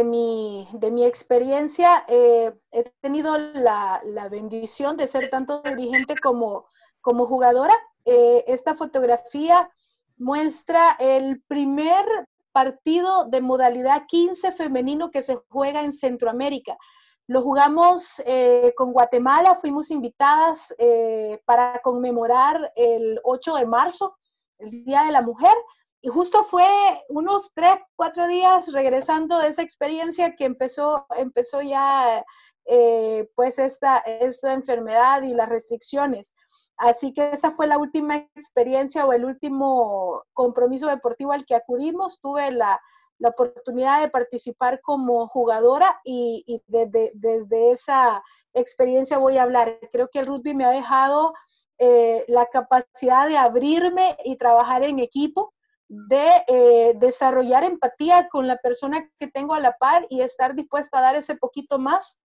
[0.04, 6.66] mi, experiencia, eh, he tenido la, bendición de ser tanto dirigente como,
[7.04, 7.76] jugadora.
[8.06, 9.70] Eh, esta fotografía
[10.18, 12.04] muestra el primer
[12.52, 16.80] partido de modalidad 15 femenino que se juega en Centroamérica.
[17.28, 20.76] Lo jugamos eh, con Guatemala, fuimos invitadas
[21.46, 24.18] para conmemorar el 8 de marzo,
[24.58, 25.54] el Día de la Mujer.
[26.04, 26.68] Y justo fue
[27.10, 32.26] unos tres, cuatro días regresando de esa experiencia que empezó, empezó ya
[32.66, 36.34] eh, pues esta, esta enfermedad y las restricciones.
[36.78, 42.20] Así que esa fue la última experiencia o el último compromiso deportivo al que acudimos.
[42.20, 42.82] Tuve la,
[43.20, 48.24] la oportunidad de participar como jugadora y, desde, desde, esa
[48.56, 49.78] experiencia voy a hablar.
[49.92, 51.34] Creo que el rugby me ha dejado
[51.78, 55.54] eh, la capacidad de abrirme y trabajar en equipo
[55.94, 61.00] de eh, desarrollar empatía con la persona que tengo a la par y estar dispuesta
[61.00, 62.22] a dar ese poquito más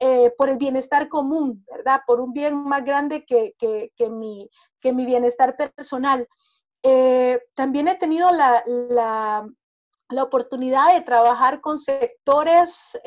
[0.00, 2.02] eh, por el bienestar común, ¿verdad?
[2.06, 3.54] Por un bien más grande que,
[4.10, 4.50] mi,
[4.80, 6.28] que mi bienestar personal.
[7.54, 8.62] también he tenido la,
[10.10, 13.00] la, oportunidad de trabajar con sectores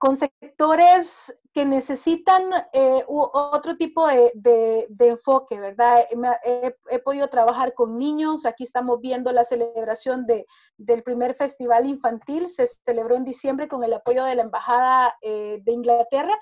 [0.00, 6.06] con sectores que necesitan eh, otro tipo de, enfoque, ¿verdad?
[6.42, 10.46] He, podido trabajar con niños, aquí estamos viendo la celebración de,
[10.78, 15.58] del primer festival infantil, se celebró en diciembre con el apoyo de la Embajada eh,
[15.62, 16.34] de Inglaterra.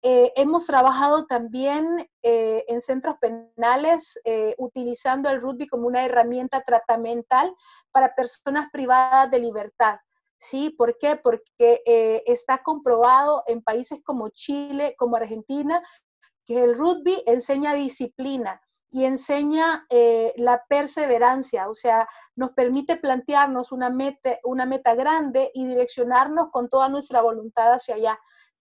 [0.00, 4.18] Eh, hemos trabajado también en centros penales
[4.56, 7.54] utilizando el rugby como una herramienta tratamental
[7.92, 9.98] para personas privadas de libertad.
[10.42, 10.70] ¿Sí?
[10.70, 11.16] ¿Por qué?
[11.16, 15.80] Porque eh, está comprobado en países como Chile, como Argentina,
[16.44, 23.70] que el rugby enseña disciplina y enseña eh, la perseverancia, o sea, nos permite plantearnos
[23.70, 28.18] una meta, una meta grande y direccionarnos con toda nuestra voluntad hacia allá.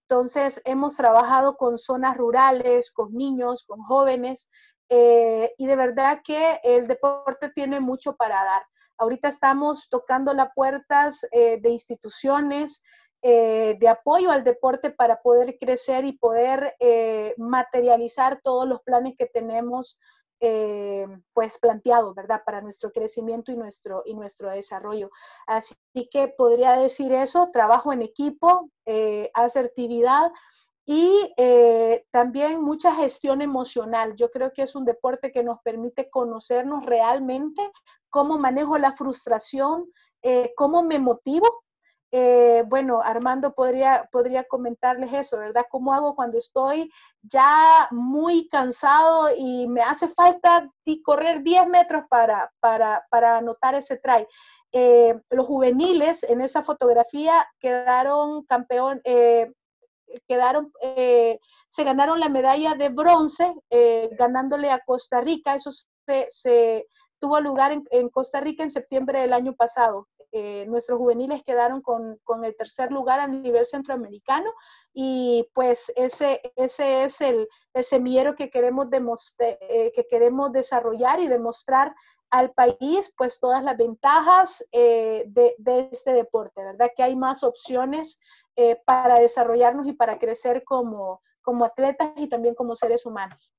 [0.07, 4.51] Entonces, hemos trabajado con zonas rurales, con niños, con jóvenes,
[4.87, 8.63] eh, y de verdad que el deporte tiene mucho para dar.
[9.01, 12.83] Ahorita estamos tocando las puertas eh, de instituciones
[13.23, 19.15] eh, de apoyo al deporte para poder crecer y poder eh, materializar todos los planes
[19.17, 19.97] que tenemos
[21.33, 22.41] pues planteados, ¿verdad?
[22.43, 25.11] Para nuestro crecimiento y nuestro, y nuestro desarrollo.
[25.45, 25.75] Así
[26.09, 28.71] que podría decir eso, trabajo en equipo,
[29.35, 30.31] asertividad
[30.83, 31.31] y
[32.09, 34.15] también mucha gestión emocional.
[34.15, 37.61] Yo creo que es un deporte que nos permite conocernos realmente
[38.11, 41.63] cómo manejo la frustración, eh, cómo me motivo.
[42.13, 45.65] Eh, bueno, Armando podría, podría comentarles eso, ¿verdad?
[45.71, 50.69] ¿Cómo hago cuando estoy ya muy cansado y me hace falta
[51.05, 54.27] correr 10 metros para, para, para anotar ese try?
[54.73, 59.01] Eh, los juveniles en esa fotografía quedaron campeón,
[60.27, 63.55] quedaron, se ganaron la medalla de bronce
[64.17, 65.55] ganándole a Costa Rica.
[65.55, 65.71] Eso
[66.27, 66.87] se,
[67.21, 70.09] tuvo lugar en, Costa Rica en septiembre del año pasado.
[70.31, 74.51] Eh, nuestros juveniles quedaron con, el tercer lugar a nivel centroamericano
[74.93, 77.47] y pues ese, ese es el,
[77.81, 78.87] semillero que queremos,
[79.39, 81.93] eh, que queremos desarrollar y demostrar
[82.31, 86.89] al país pues todas las ventajas eh, de, este deporte, ¿verdad?
[86.95, 88.19] Que hay más opciones
[88.85, 93.51] para desarrollarnos y para crecer como, como atletas y también como seres humanos.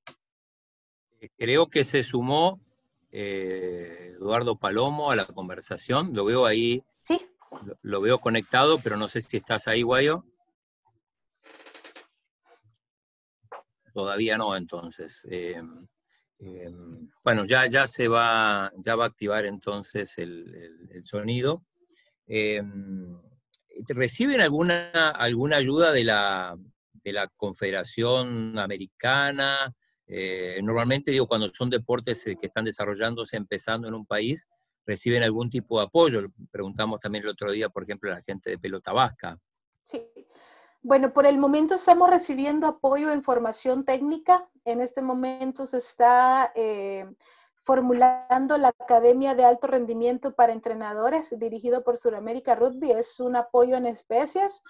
[1.37, 2.59] Creo que se sumó
[3.15, 6.13] eh, Eduardo Palomo a la conversación.
[6.13, 6.83] Lo veo ahí.
[6.99, 7.21] Sí.
[7.83, 10.25] Lo, veo conectado, pero no sé si estás ahí, Guayo.
[13.93, 15.27] Todavía no, entonces.
[15.29, 15.87] Em,
[16.39, 21.63] em, bueno, ya, ya se va, ya va a activar entonces el, sonido.
[22.25, 23.21] Em,
[23.89, 26.57] ¿Reciben alguna, alguna ayuda de la,
[27.03, 29.75] de la Confederación Americana?
[30.15, 34.47] Eh, normalmente, digo, cuando son deportes eh, que están desarrollándose, empezando en un país,
[34.85, 36.21] reciben algún tipo de apoyo.
[36.51, 39.39] Preguntamos también el otro día, por ejemplo, a la gente de pelota vasca.
[39.81, 40.05] Sí.
[40.83, 44.47] Bueno, por el momento estamos recibiendo apoyo en formación técnica.
[44.65, 47.09] En este momento se está eh,
[47.63, 52.91] formulando la Academia de Alto Rendimiento para Entrenadores, dirigido por Suramérica Rugby.
[52.91, 54.61] Es un apoyo en especies.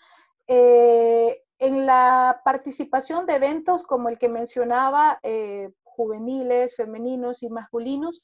[0.47, 8.21] Eh, en la participación de eventos como el que mencionaba, eh, juveniles, femeninos y masculinos,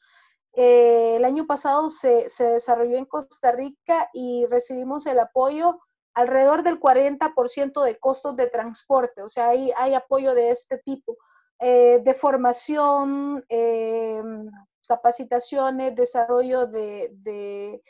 [0.52, 5.80] eh, el año pasado se, desarrolló en Costa Rica y recibimos el apoyo
[6.15, 11.15] alrededor del 40% de costos de transporte, o sea, hay, hay apoyo de este tipo,
[11.62, 13.45] de formación,
[14.86, 17.82] capacitaciones, desarrollo de, de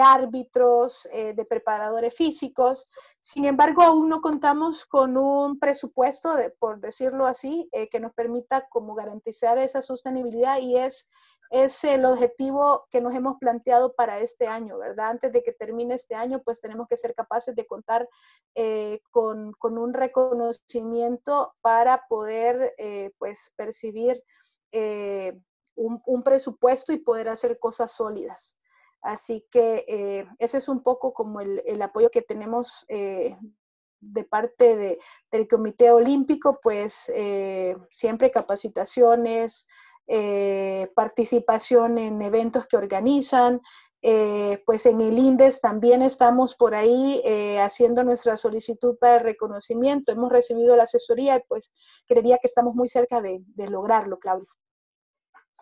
[0.00, 2.88] árbitros, eh, de preparadores físicos.
[3.20, 8.12] Sin embargo, aún no contamos con un presupuesto, de, por decirlo así, eh, que nos
[8.14, 11.10] permita como garantizar esa sostenibilidad y es,
[11.50, 15.10] es el objetivo que nos hemos planteado para este año, ¿verdad?
[15.10, 18.08] Antes de que termine este año, pues tenemos que ser capaces de contar
[18.54, 22.74] eh, con, con, un reconocimiento para poder,
[23.18, 24.22] pues, percibir
[25.76, 28.56] un, un presupuesto y poder hacer cosas sólidas.
[29.04, 33.36] Así que eh, ese es un poco como el, apoyo que tenemos eh,
[34.00, 34.98] de parte
[35.30, 39.66] del Comité Olímpico, pues eh, siempre capacitaciones,
[40.94, 43.60] participación en eventos que organizan.
[44.66, 47.22] pues en el INDES también estamos por ahí
[47.58, 50.12] haciendo nuestra solicitud para el reconocimiento.
[50.12, 51.72] Hemos recibido la asesoría y pues
[52.06, 54.48] creería que estamos muy cerca de, de lograrlo, Claudio.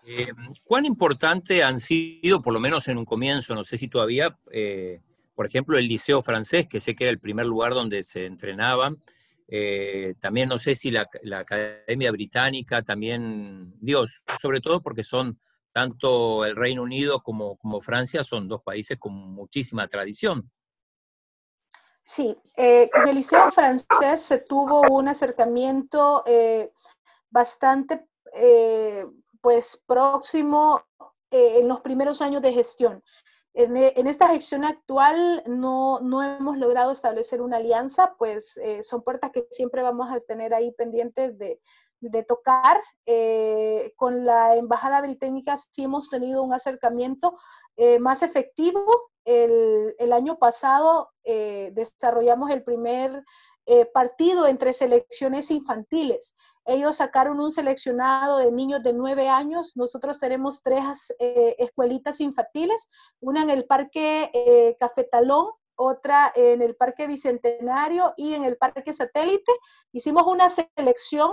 [0.07, 0.33] Eh,
[0.65, 5.01] ¿Cuán importante han sido, por lo menos en un comienzo, no sé si todavía, eh,
[5.35, 9.03] por ejemplo, el Liceo Francés, que sé que era el primer lugar donde se entrenaban,
[9.49, 15.39] eh, también no sé si la, Academia Británica, también, Dios, sobre todo porque son
[15.73, 20.51] tanto el Reino Unido como, como Francia son dos países con muchísima tradición.
[22.05, 26.73] Sí, eh, con el Liceo francés se tuvo un acercamiento eh,
[27.31, 29.07] bastante eh,
[29.43, 30.83] pues próximo
[31.31, 33.03] en los primeros años de gestión.
[33.55, 33.77] En,
[34.07, 39.83] esta gestión actual no, no, hemos logrado establecer una alianza, pues son puertas que siempre
[39.83, 41.61] vamos a tener ahí pendientes de,
[42.01, 42.81] de tocar.
[43.97, 47.39] con la Embajada Británica sí hemos tenido un acercamiento
[48.01, 53.25] más efectivo el, año pasado eh, desarrollamos el primer
[53.67, 56.35] eh, partido entre selecciones infantiles.
[56.65, 59.73] Ellos sacaron un seleccionado de niños de nueve años.
[59.77, 62.89] Nosotros tenemos tres eh, escuelitas infantiles,
[63.21, 69.53] una en el Parque Cafetalón, otra en el Parque Bicentenario y en el Parque Satélite.
[69.93, 71.33] Hicimos una selección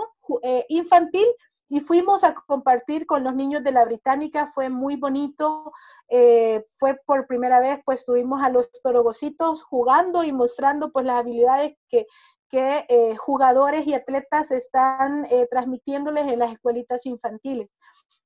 [0.68, 1.26] infantil
[1.70, 5.72] y fuimos a compartir con los niños de la Británica, fue muy bonito,
[6.08, 11.20] eh, fue por primera vez, pues tuvimos a los torogocitos jugando y mostrando pues las
[11.20, 12.08] habilidades que,
[12.48, 17.68] que eh, jugadores y atletas están eh, transmitiéndoles en las escuelitas infantiles.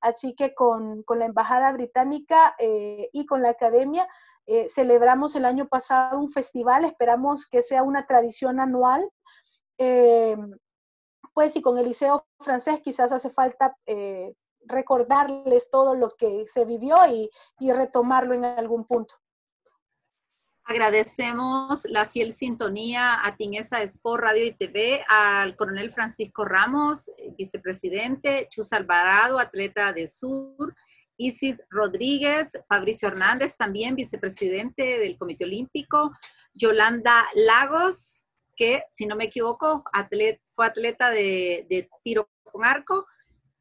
[0.01, 4.09] Así que con, con la Embajada Británica y con la Academia
[4.67, 9.09] celebramos el año pasado un festival, esperamos que sea una tradición anual
[11.35, 14.33] pues y con el liceo francés quizás hace falta eh,
[14.67, 17.31] recordarles todo lo que se vivió y,
[17.73, 19.15] retomarlo en algún punto.
[20.67, 28.49] Agradecemos la fiel sintonía a Tinesa Sport Radio y TV, al coronel Francisco Ramos, vicepresidente,
[28.49, 30.75] Chus Alvarado, atleta de Sur,
[31.19, 36.13] Isis Rodríguez, Fabricio Hernández, también vicepresidente del Comité Olímpico,
[36.55, 38.24] Yolanda Lagos,
[38.57, 39.85] que, si no me equivoco,
[40.51, 43.07] fue atleta de, tiro con arco,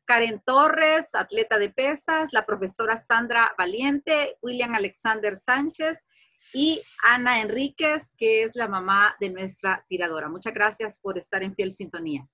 [0.05, 6.05] Karen Torres, atleta de pesas, la profesora Sandra Valiente, William Alexander Sánchez
[6.53, 10.29] y Ana Enríquez, que es la mamá de nuestra tiradora.
[10.29, 12.27] Muchas gracias por estar en fiel sintonía.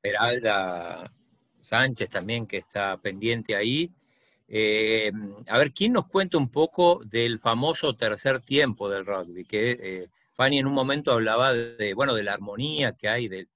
[0.00, 1.10] Peralda
[1.60, 3.92] Sánchez también, que está pendiente ahí.
[4.48, 5.10] Eh,
[5.48, 9.44] a ver, ¿quién nos cuenta un poco del famoso tercer tiempo del rugby?
[9.44, 13.48] Que eh, Fanny en un momento hablaba de, bueno, de la armonía que hay, de,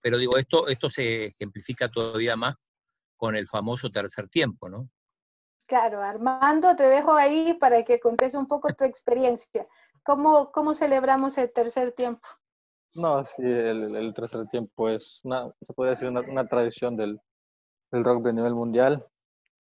[0.00, 2.56] pero digo, esto, esto se ejemplifica todavía más
[3.16, 4.88] con el famoso tercer tiempo, ¿no?
[5.66, 9.66] Claro, Armando, te dejo ahí para que contes un poco tu experiencia.
[10.02, 12.26] ¿Cómo, cómo celebramos el tercer tiempo?
[12.96, 17.20] No, sí, el, tercer tiempo es una, se puede decir una, tradición del,
[17.92, 19.06] del rugby a nivel mundial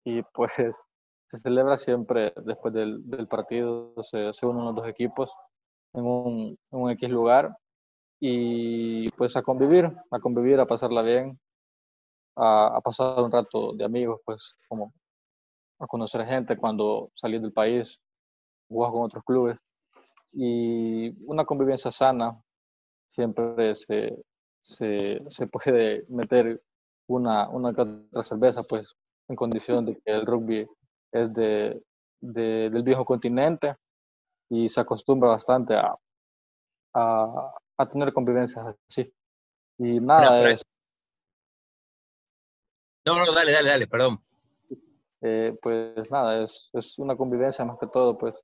[0.06, 0.54] y pues
[1.26, 5.30] se celebra siempre después del, del partido, se, se unen los dos equipos
[5.94, 7.56] en un, en un X lugar
[8.20, 11.40] y pues a convivir, a convivir, a pasarla bien,
[12.36, 14.94] a, a, pasar un rato de amigos, pues como
[15.80, 18.02] a conocer gente cuando salís del país,
[18.68, 19.58] jugar con otros clubes.
[20.34, 22.40] Y una convivencia sana,
[23.08, 24.24] siempre se,
[24.60, 26.62] se, se puede meter
[27.08, 27.88] una, una otra
[28.22, 28.94] cerveza, pues
[29.28, 30.68] en condición de que el rugby
[31.12, 31.82] es de,
[32.22, 33.76] de, del viejo continente
[34.50, 35.96] y se acostumbra bastante a,
[36.94, 39.12] a, a tener convivencias así.
[39.78, 40.66] Y nada, es...
[43.06, 44.22] No, no, dale, dale, dale, perdón.
[45.22, 48.44] Eh, pues nada, es, es, una convivencia más que todo, pues,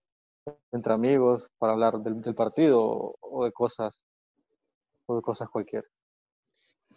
[0.71, 3.99] entre amigos para hablar del, del partido o, de cosas,
[5.05, 5.87] o de cosas cualquiera.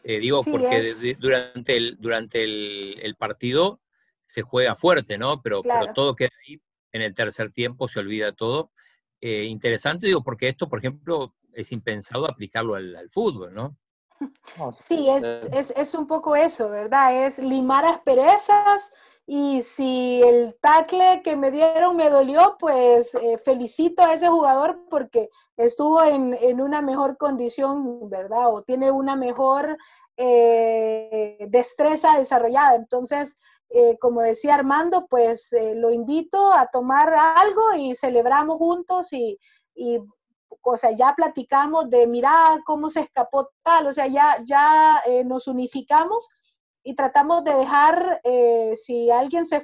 [0.05, 3.81] Eh, digo, porque durante, el, durante el, el, partido
[4.27, 5.43] se juega fuerte, ¿no?
[5.43, 6.61] Pero, pero todo queda ahí,
[6.93, 8.71] en el tercer tiempo se olvida todo
[9.21, 13.77] eh, interesante, digo, porque esto, por ejemplo, es impensado aplicarlo al, fútbol, ¿no?
[14.77, 17.27] Sí, es, es, es, un poco eso, ¿verdad?
[17.27, 18.93] Es limar asperezas
[19.31, 24.87] y si el tackle que me dieron me dolió, pues eh, felicito a ese jugador
[24.89, 28.51] porque estuvo en, en, una mejor condición, ¿verdad?
[28.51, 29.77] O tiene una mejor
[30.17, 32.75] eh, destreza desarrollada.
[32.75, 33.37] Entonces,
[33.71, 39.39] eh, como decía Armando, pues eh, lo invito a tomar algo y celebramos juntos y,
[39.75, 39.99] y,
[40.63, 45.23] o sea, ya platicamos de, mira cómo se escapó tal, o sea, ya, ya eh,
[45.23, 46.29] nos unificamos
[46.83, 48.23] y tratamos de dejar,
[48.77, 49.61] si alguien se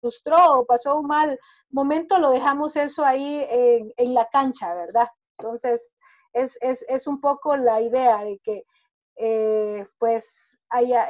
[0.00, 1.36] frustró o pasó un mal
[1.70, 5.08] momento, lo dejamos eso ahí en, en la cancha, ¿verdad?
[5.38, 5.90] Entonces,
[6.32, 11.08] es, es, es, un poco la idea de que, pues, haya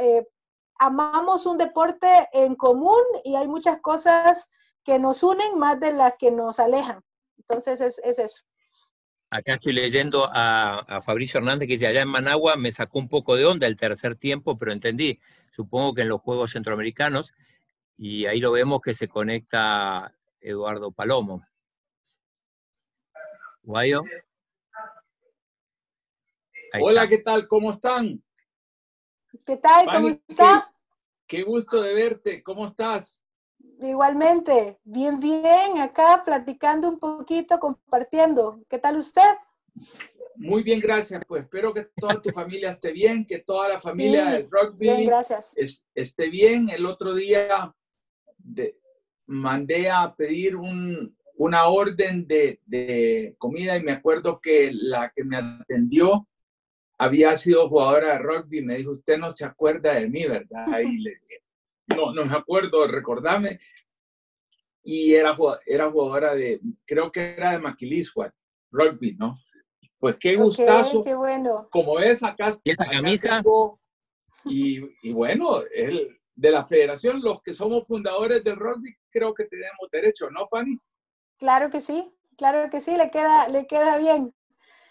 [0.78, 4.50] amamos un deporte en común y hay muchas cosas
[4.84, 7.02] que nos unen más de las que nos alejan.
[7.36, 8.44] Entonces es, eso.
[9.30, 13.36] Acá estoy leyendo a, Fabricio Hernández que dice, allá en Managua me sacó un poco
[13.36, 15.18] de onda el tercer tiempo, pero entendí,
[15.50, 17.34] supongo que en los Juegos Centroamericanos.
[17.96, 21.44] Y ahí lo vemos que se conecta Eduardo Palomo.
[23.62, 24.04] Guayo.
[26.80, 27.48] Hola, ¿qué tal?
[27.48, 28.22] ¿Cómo están?
[29.44, 29.86] ¿Qué tal?
[29.86, 30.67] ¿Cómo está?
[31.28, 32.42] Qué, gusto de verte.
[32.42, 33.20] ¿Cómo estás?
[33.80, 38.64] Igualmente, bien, bien, acá platicando un poquito, compartiendo.
[38.66, 39.36] ¿Qué tal usted?
[40.36, 41.22] Muy bien, gracias.
[41.28, 45.04] Pues espero que toda tu familia esté bien, que toda la familia del rugby bien,
[45.04, 45.54] gracias.
[45.94, 46.70] esté bien.
[46.70, 47.74] El otro día
[49.26, 55.36] mandé a pedir una orden de, de, comida y me acuerdo que la que me
[55.36, 56.26] atendió
[56.98, 58.62] había sido jugadora de rugby.
[58.62, 60.66] Me dijo, usted no se acuerda de mí, ¿verdad?
[60.82, 61.42] Y le dije,
[61.96, 63.60] no, no me acuerdo, recordame.
[64.82, 65.36] Y era,
[65.66, 68.32] era jugadora de, creo que era de Maquilisua,
[68.70, 69.36] rugby, ¿no?
[69.98, 71.02] Pues qué gustazo.
[71.02, 71.68] qué bueno.
[71.70, 72.50] Como es acá.
[72.62, 73.42] ¿Y esa camisa?
[74.44, 79.46] y, y, bueno, el, de la federación, los que somos fundadores del rugby, creo que
[79.46, 80.78] tenemos derecho, ¿no, Fanny?
[81.36, 84.32] Claro que sí, claro que sí, le queda, le queda bien.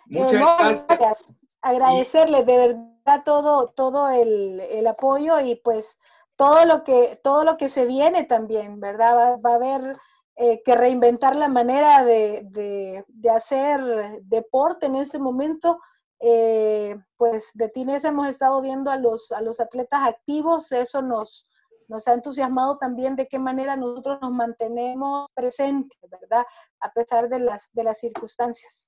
[0.07, 0.33] Muchas
[0.81, 1.33] eh, gracias.
[1.61, 5.99] Agradecerles de verdad todo, todo el, el, apoyo y pues
[6.35, 9.39] todo lo que, todo lo que se viene también, ¿verdad?
[9.43, 9.97] Va, a haber
[10.35, 15.79] eh, que reinventar la manera de, de, de, hacer deporte en este momento.
[16.19, 21.47] Eh, pues de Tines hemos estado viendo a los, a los atletas activos, eso nos,
[21.87, 26.45] nos ha entusiasmado también de qué manera nosotros nos mantenemos presentes, ¿verdad?
[26.79, 28.87] A pesar de las, de las circunstancias.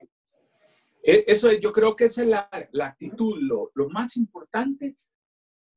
[1.04, 3.38] E, eso yo creo que esa es la, la actitud.
[3.42, 4.96] Lo, lo, más importante,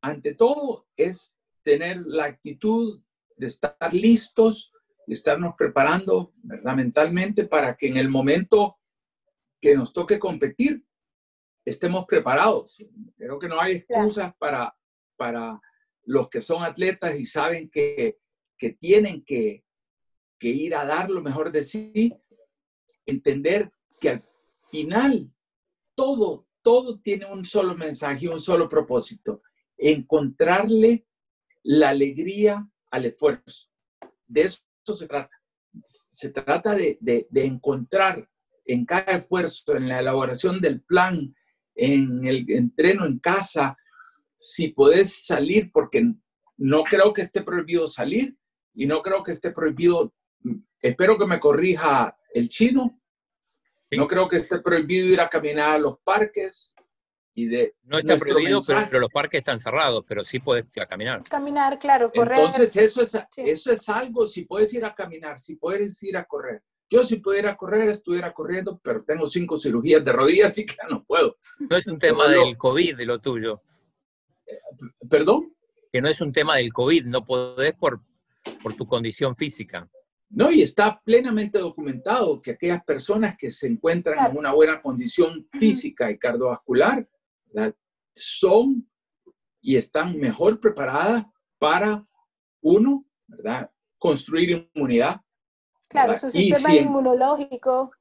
[0.01, 3.03] ante todo, es tener la actitud
[3.37, 4.73] de estar listos
[5.07, 6.75] y estarnos preparando, ¿verdad?
[6.75, 8.79] Mentalmente para que en el momento
[9.61, 10.85] que nos toque competir,
[11.65, 12.83] estemos preparados.
[13.17, 14.77] Creo que no hay excusas para,
[15.17, 15.61] para
[16.05, 18.19] los que son atletas y saben que,
[18.59, 19.65] que tienen que,
[20.39, 22.13] que ir a dar lo mejor de sí,
[23.07, 23.71] entender
[24.01, 24.23] que al
[24.73, 25.31] final
[25.95, 29.43] todo, todo tiene un solo mensaje, un solo propósito,
[29.77, 31.07] encontrarle
[31.63, 33.69] la alegría al esfuerzo.
[34.27, 34.63] De eso
[34.97, 35.31] se trata.
[35.85, 38.29] Se trata de, encontrar
[38.65, 41.35] en cada esfuerzo, en la elaboración del plan,
[41.75, 43.77] en el entreno en casa,
[44.37, 46.15] si puedes salir, porque
[46.57, 48.37] no creo que esté prohibido salir
[48.75, 50.15] y no creo que esté prohibido,
[50.81, 53.02] espero que me corrija el chino,
[53.97, 56.75] no creo que esté prohibido ir a caminar a los parques,
[57.85, 61.23] no está prohibido, pero, los parques están cerrados, pero sí puedes ir a caminar.
[61.25, 62.39] Caminar, claro, correr.
[62.39, 66.25] Entonces, eso es, eso es algo, si puedes ir a caminar, si puedes ir a
[66.25, 66.63] correr.
[66.91, 71.03] Yo si pudiera correr, estuviera corriendo, pero tengo cinco cirugías de rodillas, así que no
[71.05, 71.39] puedo.
[71.59, 73.63] No es un tema del COVID de lo tuyo.
[75.09, 75.55] ¿Perdón?
[75.91, 78.03] Que no es un tema del COVID, no podés por,
[78.63, 79.89] por tu condición física.
[80.35, 85.47] No, y está plenamente documentado que aquellas personas que se encuentran en una buena condición
[85.53, 87.07] física y cardiovascular
[88.15, 88.89] son
[89.61, 91.27] y están mejor preparadas
[91.59, 92.05] para,
[92.63, 93.71] uno, ¿verdad?
[93.99, 95.21] construir inmunidad.
[95.89, 97.93] Claro, su sistema inmunológico.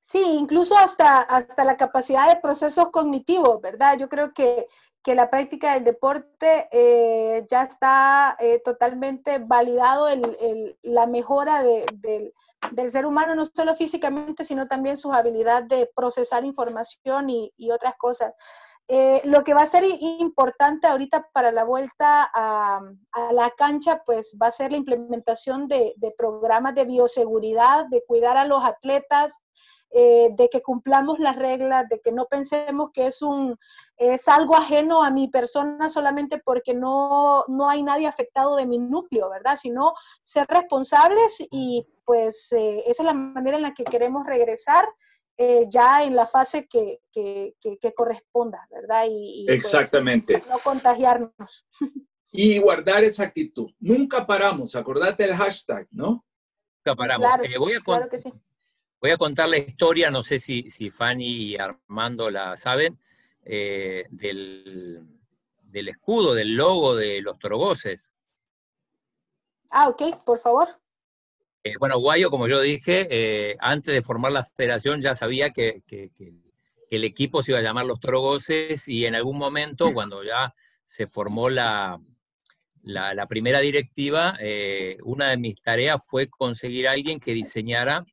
[0.00, 3.98] Sí, incluso hasta, hasta la capacidad de procesos cognitivos, ¿verdad?
[3.98, 4.66] Yo creo que,
[5.02, 12.90] que la práctica del deporte eh, ya está eh, totalmente validado el, la mejora del
[12.90, 17.96] ser humano, no solo físicamente, sino también su habilidad de procesar información y, y otras
[17.96, 18.32] cosas.
[18.88, 22.82] Eh, lo que va a ser importante ahorita para la vuelta a,
[23.32, 28.44] la cancha, pues va a ser la implementación de, programas de bioseguridad, de cuidar a
[28.44, 29.38] los atletas,
[29.94, 33.58] eh, de que cumplamos las reglas, de que no pensemos que es, un,
[33.96, 38.78] es algo ajeno a mi persona solamente porque no, no hay nadie afectado de mi
[38.78, 39.56] núcleo, ¿verdad?
[39.60, 44.88] Sino ser responsables y pues eh, esa es la manera en la que queremos regresar
[45.36, 49.06] eh, ya en la fase que, que, que, corresponda, ¿verdad?
[49.10, 50.42] Y, pues, Exactamente.
[50.48, 51.66] no contagiarnos.
[52.34, 53.70] Y guardar esa actitud.
[53.78, 56.24] Nunca paramos, acordate el hashtag, ¿no?
[56.82, 57.28] Nunca paramos.
[57.42, 58.08] Eh, voy, a
[59.02, 63.00] voy a contar la historia, no sé si, si Fanny y Armando la saben,
[63.44, 65.04] eh, del,
[65.60, 68.14] del escudo, del logo de los torogoces.
[69.70, 70.68] Ah, ok, por favor.
[71.64, 75.82] Eh, bueno, Guayo, como yo dije, eh, antes de formar la federación ya sabía que,
[76.90, 81.06] el equipo se iba a llamar los Torogoces y en algún momento, cuando ya se
[81.06, 81.98] formó la,
[82.82, 84.36] la, primera directiva,
[85.02, 88.04] una de mis tareas fue conseguir a alguien que diseñara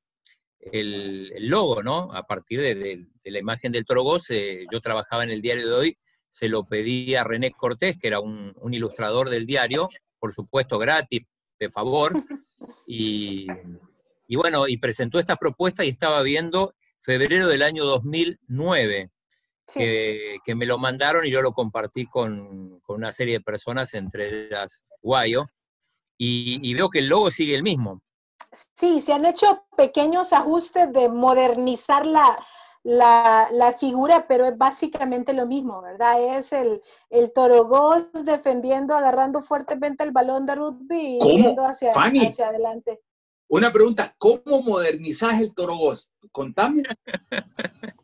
[0.59, 2.13] el, logo, ¿no?
[2.13, 5.97] A partir de, la imagen del Torogoce, yo trabajaba en el diario de hoy,
[6.29, 9.89] se lo pedí a René Cortés, que era un, un ilustrador del diario,
[10.19, 11.21] por supuesto gratis,
[11.59, 12.13] de favor.
[12.85, 13.47] Y,
[14.27, 19.09] y bueno, y presentó esta propuesta y estaba viendo febrero del año 2009,
[19.73, 23.93] que, que, me lo mandaron y yo lo compartí con, con una serie de personas,
[23.95, 25.47] entre ellas Guayo,
[26.15, 28.03] y, y, veo que el logo sigue el mismo.
[28.51, 32.37] Sí, se han hecho pequeños ajustes de modernizar la,
[32.83, 36.37] la, la, figura, pero es básicamente lo mismo, ¿verdad?
[36.37, 37.69] Es el, el Toro
[38.23, 43.01] defendiendo, agarrando fuertemente el balón de rugby y yendo hacia, hacia adelante.
[43.49, 45.77] Una pregunta, ¿cómo modernizás el Toro
[46.31, 46.83] Contame.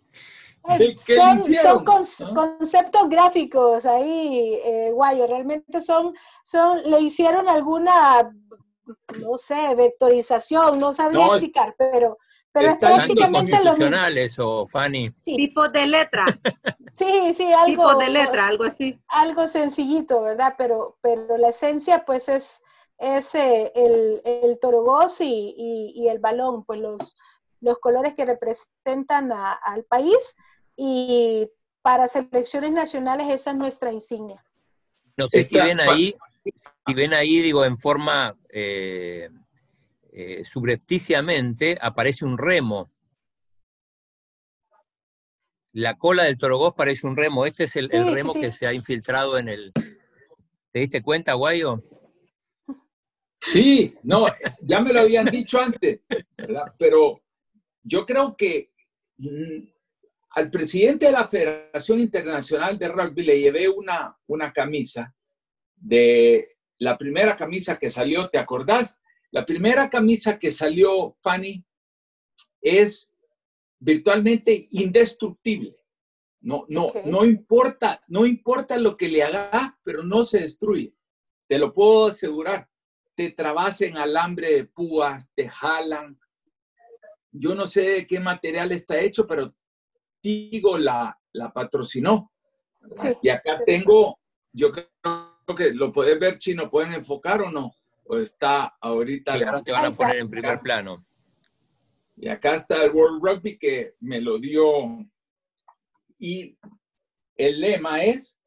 [0.67, 8.31] Eh, son, son conceptos gráficos ahí, eh, guayo, realmente son, son, le hicieron alguna,
[9.19, 12.17] no sé, vectorización, no sabría explicar, pero,
[12.51, 13.97] pero es prácticamente lo mismo.
[14.15, 15.09] eso, Fanny.
[15.23, 16.25] Tipo de letra.
[16.97, 17.65] sí, sí, algo.
[17.65, 18.99] Tipo de letra, algo así.
[19.07, 20.55] Algo sencillito, ¿verdad?
[20.57, 22.63] Pero, pero la esencia, pues, es,
[22.97, 27.15] es eh, el, el torogoz y, y, el balón, pues los,
[27.61, 30.35] los colores que representan al país
[30.75, 31.49] y
[31.81, 34.43] para selecciones nacionales esa es nuestra insignia.
[35.17, 36.15] No sé si ven ahí,
[36.87, 39.29] si ven ahí, digo, en forma eh,
[40.13, 42.89] eh, subrepticiamente, aparece un remo.
[45.73, 47.45] La cola del torogoz parece un remo.
[47.45, 49.73] Este es el, remo que se ha infiltrado en el...
[50.71, 51.83] ¿Te diste cuenta, Guayo?
[53.41, 54.27] Sí, no,
[54.61, 55.99] ya me lo habían dicho antes,
[56.37, 56.73] ¿verdad?
[56.79, 57.21] Pero
[57.83, 58.71] yo creo que
[59.17, 59.67] mm,
[60.29, 65.13] al presidente de la Federación Internacional de Rugby le llevé una, una camisa
[65.75, 69.01] de la primera camisa que salió, ¿te acordás?
[69.31, 71.63] La primera camisa que salió, Fanny,
[72.61, 73.13] es
[73.79, 75.75] virtualmente indestructible.
[76.41, 80.93] No, no, no importa, no importa lo que le hagas, pero no se destruye.
[81.47, 82.69] Te lo puedo asegurar.
[83.15, 86.19] Te trabas en alambre de púas, te jalan.
[87.31, 89.55] Yo no sé de qué material está hecho, pero
[90.21, 92.31] Tigo la, la patrocinó.
[93.21, 94.19] y acá tengo,
[94.53, 97.75] yo creo que lo puedes ver, Chino, ¿pueden enfocar o no?
[98.05, 99.37] O está ahorita.
[99.37, 101.05] Y te van a poner en primer plano.
[102.15, 105.05] Y acá está el World Rugby que me lo dio.
[106.17, 106.57] Y
[107.35, 108.39] el lema es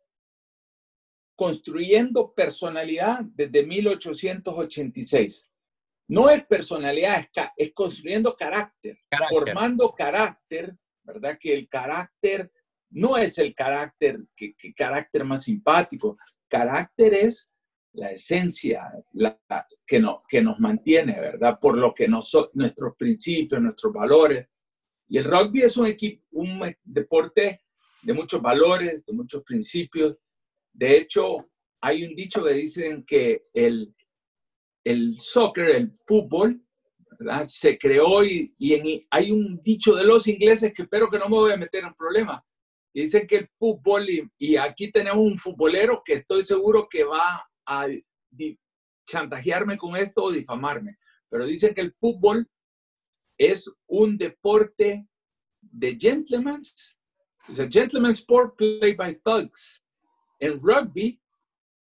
[1.36, 5.50] construyendo personalidad desde 1886.
[6.08, 7.26] No es personalidad,
[7.56, 8.98] es, construyendo carácter,
[9.30, 10.74] formando carácter
[11.08, 11.38] ¿verdad?
[11.40, 12.52] Que el carácter
[12.90, 16.18] no es el carácter, que, carácter más simpático,
[16.48, 17.50] carácter es
[17.92, 19.38] la esencia la,
[19.86, 21.58] que, no, que nos mantiene, ¿verdad?
[21.60, 24.48] Por lo que nosotros, nuestros principios, nuestros valores.
[25.08, 27.62] Y el rugby es un, equipo, un deporte
[28.02, 30.18] de muchos valores, de muchos principios.
[30.72, 33.94] De hecho, hay un dicho que dicen que el,
[34.84, 36.62] el soccer, el fútbol,
[37.46, 38.54] se creó y,
[39.10, 41.94] hay un dicho de los ingleses que espero que no me voy a meter en
[41.94, 42.42] problemas.
[42.92, 44.06] Dicen que el fútbol,
[44.38, 47.86] y, aquí tenemos un futbolero que estoy seguro que va a
[49.06, 52.48] chantajearme con esto o difamarme, pero dicen que el fútbol
[53.38, 55.06] es un deporte
[55.60, 56.62] de gentlemen.
[57.50, 59.82] Es a gentleman's sport played by thugs.
[60.40, 61.20] En rugby,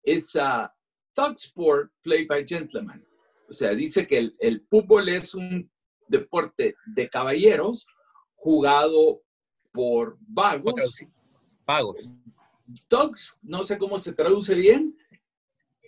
[0.03, 0.71] es a
[1.15, 3.03] thug sport played by gentlemen.
[3.49, 5.69] O sea, dice que el, fútbol es un
[6.07, 7.85] deporte de caballeros
[8.35, 9.21] jugado
[9.71, 11.05] por vagos.
[11.65, 12.09] Vagos.
[12.89, 14.97] Dogs, no sé cómo se traduce bien,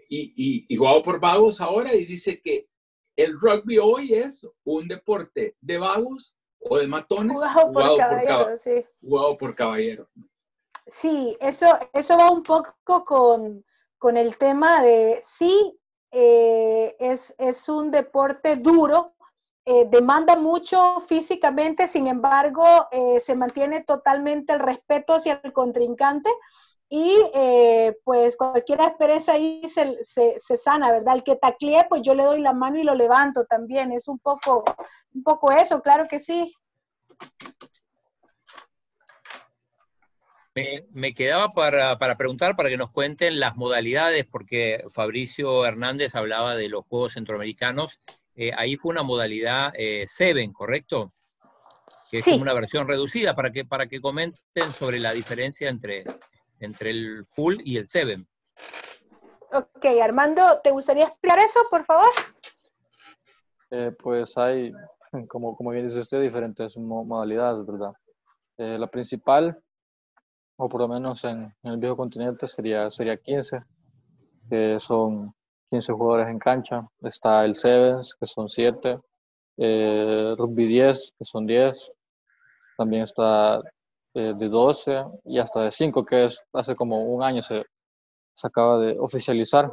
[0.10, 2.68] y, y, jugado por vagos ahora, y dice que
[3.16, 8.86] el rugby hoy es un deporte de vagos o de matones jugado, por, caballeros, sí.
[9.02, 10.08] jugado por caballeros.
[10.88, 13.64] Sí, eso, eso va un poco con,
[13.98, 15.78] con el tema de sí,
[16.12, 19.14] eh, es, es, un deporte duro,
[19.66, 26.30] eh, demanda mucho físicamente, sin embargo, eh, se mantiene totalmente el respeto hacia el contrincante
[26.92, 27.16] y
[28.04, 31.16] pues cualquier aspereza ahí se, se, se, sana, ¿verdad?
[31.16, 34.18] El que taclee, pues yo le doy la mano y lo levanto también, es un
[34.18, 34.64] poco,
[35.14, 36.52] un poco eso, claro que sí.
[40.92, 46.70] Me, quedaba para, preguntar, para que nos cuenten las modalidades, porque Fabricio Hernández hablaba de
[46.70, 48.02] los Juegos Centroamericanos.
[48.42, 51.12] Eh, ahí fue una modalidad eh, Seven, ¿correcto?
[52.10, 56.06] Que es como una versión reducida, para que, para que comenten sobre la diferencia entre,
[56.62, 58.26] entre el Full y el Seven.
[59.52, 62.08] Ok, Armando, ¿te gustaría explicar eso, por favor?
[63.72, 64.72] Eh, pues hay,
[65.28, 67.92] como, como bien dice usted, diferentes modalidades, ¿verdad?
[68.58, 69.58] la principal
[70.58, 73.64] o por lo menos en, el viejo continente sería, sería 15,
[74.50, 75.34] que son
[75.70, 76.88] 15 jugadores en cancha.
[77.02, 79.00] Está el Sevens, que son 7.
[79.58, 81.92] Eh, rugby 10, que son 10.
[82.78, 83.62] También está
[84.14, 87.66] eh, de 12 y hasta de 5, que es hace como un año se,
[88.34, 89.72] se acaba de oficializar.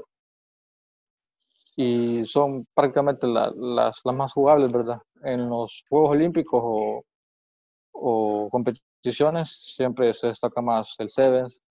[1.76, 4.98] Y son prácticamente las, las más jugables, ¿verdad?
[5.22, 7.04] En los Juegos Olímpicos o,
[7.92, 11.62] o competiciones siempre se destaca más el Sevens,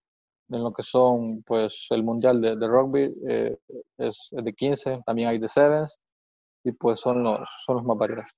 [0.50, 3.58] en lo que son pues el mundial de, de rugby eh,
[3.98, 5.98] es de 15, también hay de sevens
[6.64, 8.32] y pues son los, son los más variados.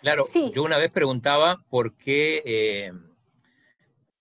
[0.00, 2.92] claro, yo una vez preguntaba por qué, eh,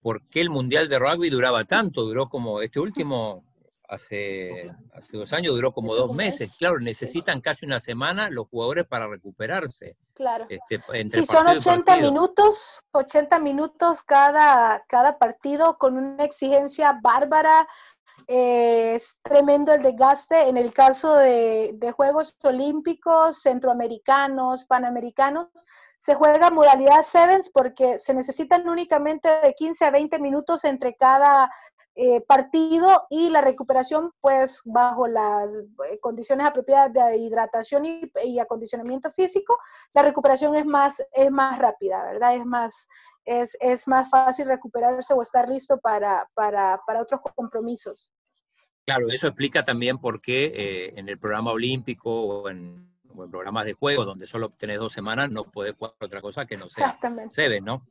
[0.02, 3.44] por qué el mundial de rugby duraba tanto, duró como este último
[3.90, 6.56] hace, hace dos años duró como dos meses.
[6.58, 9.98] Claro, necesitan casi una semana los jugadores para recuperarse.
[10.14, 10.46] Claro.
[10.50, 10.80] Este,
[11.10, 17.68] sí, son 80 minutos, 80 minutos cada, cada partido con una exigencia bárbara.
[18.28, 20.48] Eh, es tremendo el desgaste.
[20.48, 25.48] En el caso de, de Juegos Olímpicos, Centroamericanos, Panamericanos,
[25.98, 31.52] se juega modalidad sevens porque se necesitan únicamente de 15 a 20 minutos entre cada
[31.98, 35.56] eh, partido y la recuperación, pues bajo las
[35.90, 39.58] eh, condiciones apropiadas de hidratación y, acondicionamiento físico,
[39.94, 42.36] la recuperación es más, es más rápida, ¿verdad?
[42.36, 42.88] Es más,
[43.24, 48.12] es, es más fácil recuperarse o estar listo para, para, para otros compromisos.
[48.86, 52.94] Claro, eso explica también por qué eh, en el programa olímpico o en,
[53.32, 56.70] programas de juego donde solo tenés dos semanas no puedes jugar otra cosa que no
[56.70, 57.88] sea se ve, ¿no?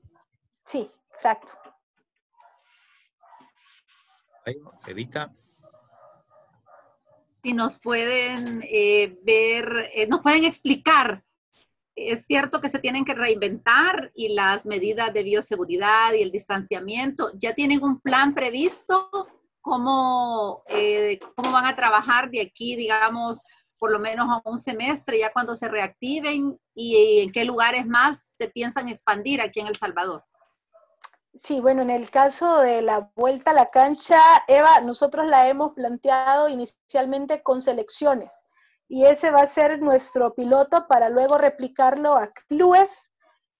[0.62, 1.54] Sí, exacto.
[4.86, 5.32] Evita.
[7.42, 11.22] Si nos pueden eh, ver, eh, nos pueden explicar,
[11.94, 17.30] es cierto que se tienen que reinventar y las medidas de bioseguridad y el distanciamiento,
[17.34, 19.10] ¿ya tienen un plan previsto?
[19.60, 23.42] ¿Cómo, eh, cómo van a trabajar de aquí, digamos,
[23.78, 28.34] por lo menos a un semestre, ya cuando se reactiven y en qué lugares más
[28.36, 30.24] se piensan expandir aquí en El Salvador?
[31.36, 35.72] Sí, bueno, en el caso de la vuelta a la cancha, Eva, nosotros la hemos
[35.72, 38.44] planteado inicialmente con selecciones
[38.86, 43.10] y ese va a ser nuestro piloto para luego replicarlo a clubes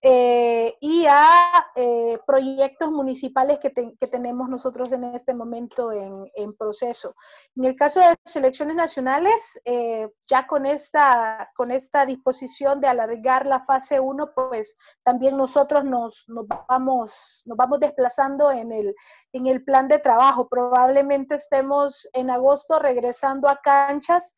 [0.07, 7.17] eh, y a eh, proyectos municipales que, tenemos nosotros en este momento en, proceso.
[7.57, 13.47] En el caso de selecciones nacionales, eh, ya con esta, con esta disposición de alargar
[13.47, 18.95] la fase 1, pues también nosotros nos, nos, vamos, nos vamos desplazando en el,
[19.33, 20.51] en el plan de trabajo.
[20.51, 24.35] Probablemente estemos en agosto regresando a canchas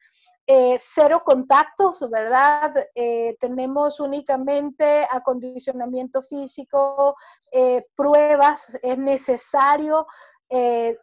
[0.49, 2.73] eh, cero contactos, ¿verdad?
[2.95, 7.17] Eh, tenemos únicamente acondicionamiento físico,
[7.53, 10.07] eh, pruebas, es necesario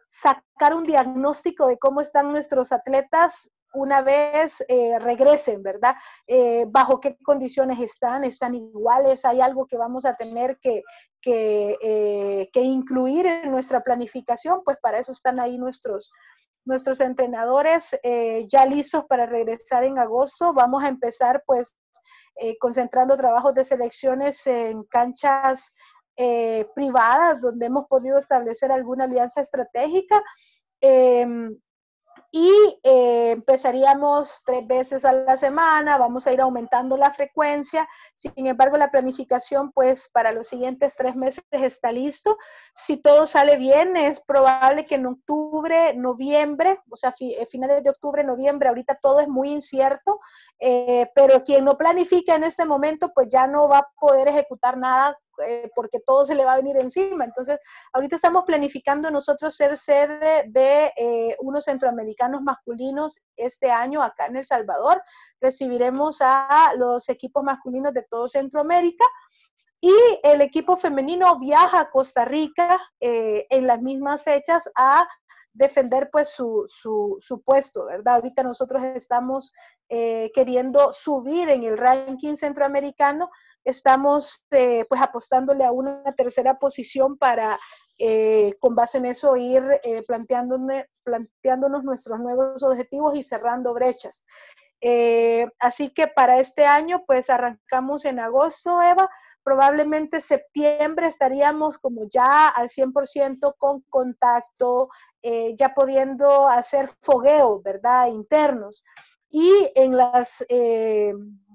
[0.08, 4.64] sacar un diagnóstico de cómo están nuestros atletas una vez
[5.00, 5.96] regresen, ¿verdad?
[6.68, 8.24] ¿Bajo qué condiciones están?
[8.24, 9.26] ¿Están iguales?
[9.26, 10.82] ¿Hay algo que vamos a tener que,
[11.20, 14.62] que, que incluir en nuestra planificación?
[14.64, 16.10] Pues para eso están ahí nuestros,
[16.64, 20.52] nuestros entrenadores eh, ya listos para regresar en agosto.
[20.52, 21.78] Vamos a empezar pues
[22.36, 25.74] eh, concentrando trabajos de selecciones en canchas
[26.16, 30.22] eh, privadas donde hemos podido establecer alguna alianza estratégica.
[32.36, 38.48] Y eh, empezaríamos tres veces a la semana, vamos a ir aumentando la frecuencia, sin
[38.48, 42.36] embargo la planificación pues para los siguientes tres meses está listo.
[42.74, 47.90] Si todo sale bien, es probable que en octubre, noviembre, o sea, eh, finales de
[47.90, 50.18] octubre, noviembre, ahorita todo es muy incierto,
[50.60, 54.78] eh, pero quien no planifica en este momento pues ya no va a poder ejecutar
[54.78, 57.24] nada eh, porque todo se le va a venir encima.
[57.24, 57.58] Entonces,
[57.92, 64.36] ahorita estamos planificando nosotros ser sede de eh, unos centroamericanos masculinos este año acá en
[64.36, 65.02] El Salvador.
[65.40, 69.04] Recibiremos a los equipos masculinos de todo Centroamérica.
[69.80, 69.92] Y
[70.22, 75.06] el equipo femenino viaja a Costa Rica eh, en las mismas fechas a
[75.54, 78.16] defender pues su, su, puesto, ¿verdad?
[78.16, 79.52] Ahorita nosotros estamos
[79.88, 83.30] queriendo subir en el ranking centroamericano
[83.64, 87.58] estamos eh, pues apostándole a una tercera posición para
[87.98, 94.24] eh, con base en eso ir eh, planteándonos nuestros nuevos objetivos y cerrando brechas.
[95.58, 99.08] así que para este año pues arrancamos en agosto, Eva,
[99.44, 104.88] probablemente septiembre estaríamos como ya al 100% con contacto,
[105.56, 108.08] ya pudiendo hacer fogueo, ¿verdad?
[108.08, 108.82] Internos.
[109.30, 110.44] Y en las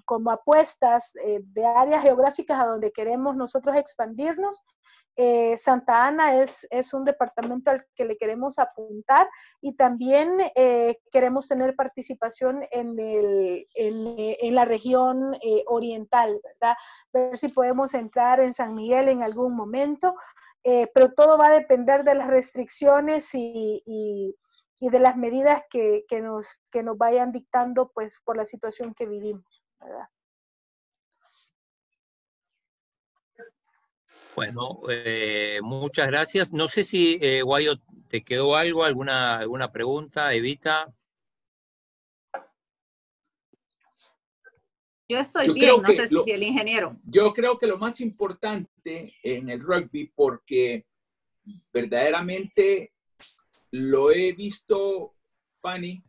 [0.09, 4.63] como apuestas eh, de áreas geográficas a donde queremos nosotros expandirnos,
[5.21, 9.27] eh, Santa Ana es, es, un departamento al que le queremos apuntar
[9.59, 16.77] y también eh, queremos tener participación en, el, en, la región eh, oriental, ¿verdad?
[17.11, 20.15] Ver si podemos entrar en San Miguel en algún momento,
[20.63, 24.33] pero todo va a depender de las restricciones y, y,
[24.79, 28.93] y de las medidas que, que, nos, que nos vayan dictando pues por la situación
[28.93, 30.07] que vivimos, ¿verdad?
[34.35, 36.53] Bueno, eh, muchas gracias.
[36.53, 40.93] No sé si, eh, Guayo, ¿te quedó algo, alguna, alguna pregunta, Evita?
[45.09, 46.97] Yo estoy bien, no sé si el ingeniero.
[47.07, 50.83] Yo creo que lo más importante en el rugby, porque
[51.73, 52.93] verdaderamente
[53.71, 55.15] lo he visto,
[55.59, 56.03] Fanny,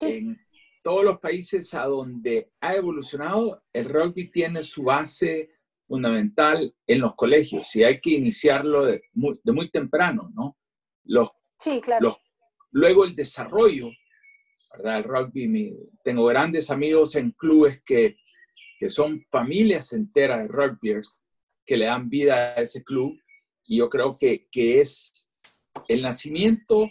[0.00, 0.40] en
[0.82, 5.50] todos los países a donde ha evolucionado, el rugby tiene su base
[5.90, 10.56] fundamental en los colegios y hay que iniciarlo de muy, de muy temprano, ¿no?
[11.02, 12.16] Los, sí, claro.
[12.70, 13.90] luego el desarrollo,
[14.76, 14.98] ¿verdad?
[14.98, 18.16] El rugby, tengo grandes amigos en clubes que,
[18.78, 21.26] que son familias enteras de rugbyers
[21.66, 23.18] que le dan vida a ese club
[23.64, 25.12] y yo creo que, que es
[25.88, 26.88] el nacimiento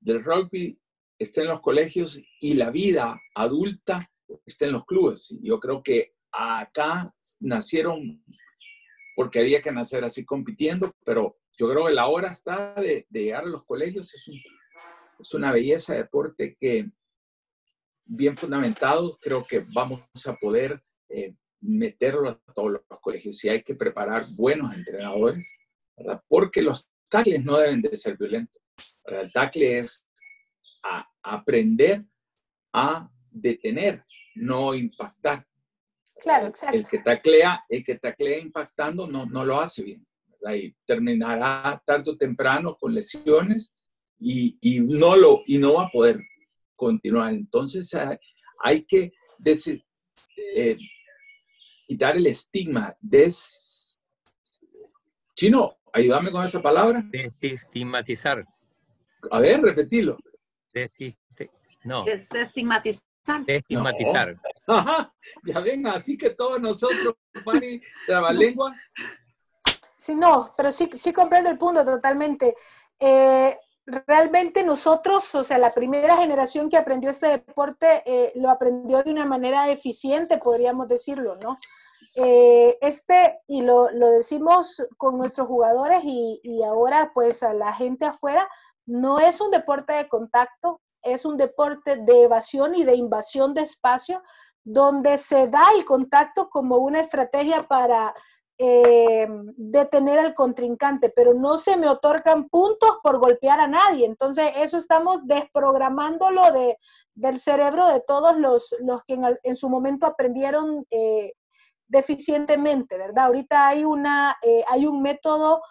[0.00, 0.76] del rugby
[1.20, 4.10] está en los colegios y la vida adulta
[4.44, 5.30] está en los clubes.
[5.30, 8.22] Y yo creo que acá nacieron
[9.16, 13.42] porque había que nacer así compitiendo, pero yo creo que la hora está de, llegar
[13.42, 14.14] a los colegios.
[14.14, 14.28] Es,
[15.18, 16.88] es una belleza de deporte que,
[18.04, 23.44] bien fundamentado, creo que vamos a poder eh, meterlo a todos los colegios.
[23.44, 25.52] Y hay que preparar buenos entrenadores,
[25.96, 26.22] ¿verdad?
[26.28, 28.62] porque los tackles no deben de ser violentos.
[29.06, 30.06] El tackle es
[31.22, 32.04] aprender
[32.72, 33.10] a
[33.42, 34.04] detener,
[34.36, 35.44] no impactar.
[36.20, 36.76] Claro, exacto.
[36.76, 40.06] El que taclea, el que taclea impactando no, no lo hace bien.
[40.54, 43.74] Y terminará tarde o temprano con lesiones
[44.18, 46.20] y, y, no lo, y no va a poder
[46.76, 47.32] continuar.
[47.34, 47.90] Entonces
[48.62, 49.12] hay, que
[50.36, 50.76] eh,
[51.86, 52.96] quitar el estigma.
[53.00, 54.04] Des,
[55.34, 57.02] Chino, ayúdame con esa palabra.
[57.10, 58.44] Desestigmatizar.
[59.30, 60.16] A ver, repetilo.
[60.72, 61.50] Desiste,
[61.84, 62.04] no.
[62.04, 63.44] Desestigmatizar.
[63.44, 64.36] Desestigmatizar.
[65.44, 67.14] Ya ven, así que todos nosotros,
[67.44, 67.80] Fanny,
[68.34, 68.74] lengua.
[69.96, 72.54] Sí, no, pero sí, sí comprendo el punto totalmente.
[72.98, 73.56] Eh,
[73.86, 79.10] realmente nosotros, o sea, la primera generación que aprendió este deporte eh, lo aprendió de
[79.10, 81.58] una manera eficiente, podríamos decirlo, ¿no?
[82.16, 87.72] Eh, este, y lo, lo, decimos con nuestros jugadores y, y, ahora pues a la
[87.72, 88.48] gente afuera,
[88.86, 93.62] no es un deporte de contacto, es un deporte de evasión y de invasión de
[93.62, 94.22] espacio,
[94.70, 98.14] donde se da el contacto como una estrategia para
[98.58, 104.04] eh, detener al contrincante, pero no se me otorgan puntos por golpear a nadie.
[104.04, 106.76] Entonces, eso estamos desprogramándolo de,
[107.14, 111.32] del cerebro de todos los, los que en, su momento aprendieron eh,
[111.86, 113.26] deficientemente, ¿verdad?
[113.26, 115.62] Ahorita hay, una, eh, hay un método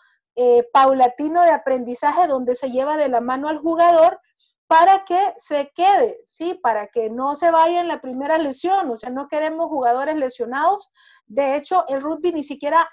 [0.72, 4.20] paulatino de aprendizaje donde se lleva de la mano al jugador
[4.68, 6.54] para que se quede, ¿sí?
[6.62, 10.92] Para que no se vaya en la primera lesión, o sea, no queremos jugadores lesionados.
[11.26, 12.88] De hecho, el rugby ni siquiera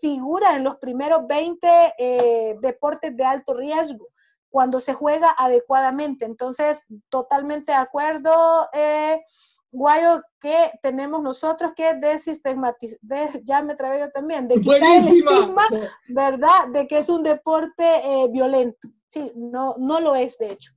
[0.00, 4.08] figura en los primeros 20 eh, deportes de alto riesgo
[4.48, 6.24] cuando se juega adecuadamente.
[6.24, 9.22] Entonces, totalmente de acuerdo, eh,
[9.70, 14.96] Guayo, que tenemos nosotros que desestigmatizar, de, ya me traigo yo también, de quitar el
[14.96, 15.68] estigma,
[16.08, 16.66] ¿verdad?
[16.72, 18.88] De que es un deporte eh, violento.
[19.06, 20.72] Sí, no, no lo es, de hecho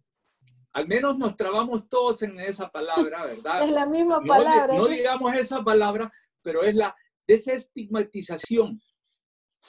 [0.74, 3.64] al menos nos trabamos todos en esa palabra, ¿verdad?
[3.64, 4.76] es la misma palabra.
[4.76, 6.12] No, digamos esa palabra,
[6.42, 6.96] pero es la
[7.28, 8.82] desestigmatización.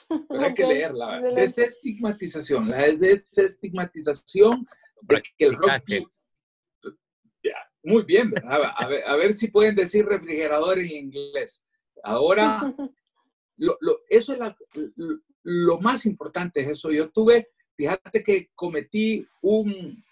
[0.09, 1.21] Pero hay que leerla.
[1.21, 2.69] Desestigmatización.
[2.69, 4.67] La desestigmatización
[5.01, 6.07] de que el rugby...
[7.83, 8.73] muy bien, ¿verdad?
[8.75, 11.63] A ver, a ver, si pueden decir refrigerador en inglés.
[12.03, 12.61] Ahora,
[13.57, 13.77] lo,
[14.09, 14.39] eso es
[15.43, 16.91] lo más importante es eso.
[16.91, 20.03] Yo tuve, fíjate que cometí un,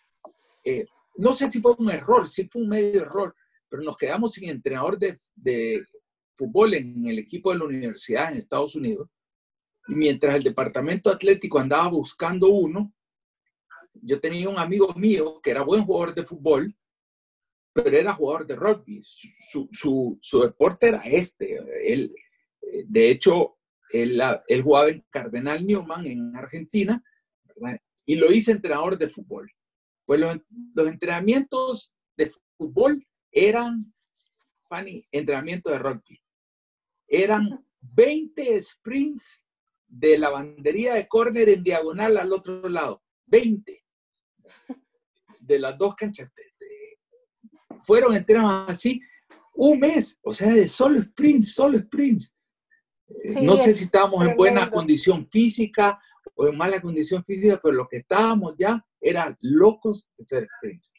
[0.64, 0.86] eh,
[1.16, 3.36] no sé si fue un error, si fue un medio error,
[3.70, 5.86] pero nos quedamos sin entrenador de, de
[6.36, 9.10] fútbol en el equipo de la universidad en Estados Unidos.
[9.88, 12.94] Y mientras el departamento atlético andaba buscando uno,
[13.94, 16.76] yo tenía un amigo mío que era buen jugador de fútbol,
[17.74, 19.02] pero era jugador de rugby.
[19.04, 21.58] Su, su, su deporte era este.
[21.84, 22.14] Él,
[22.62, 23.58] eh, de hecho,
[23.92, 27.04] él, él, jugaba en Cardenal Newman en Argentina
[28.06, 29.52] y lo hice entrenador de fútbol.
[30.06, 33.94] Pues los, entrenamientos de fútbol eran,
[34.68, 36.22] Fanny, entrenamiento de rugby.
[37.08, 39.44] Eran 20 sprints
[39.88, 43.04] de la bandería de córner en diagonal al otro lado.
[43.28, 43.84] 20
[45.40, 46.30] de las dos canchas.
[47.84, 49.02] Fueron entrenados así
[49.56, 52.36] un mes, o sea, de solo sprints, solo sprints.
[53.42, 56.00] no sé si estábamos en buena condición física
[56.36, 60.94] o en mala condición física, pero lo que estábamos ya eran locos de ser sprints.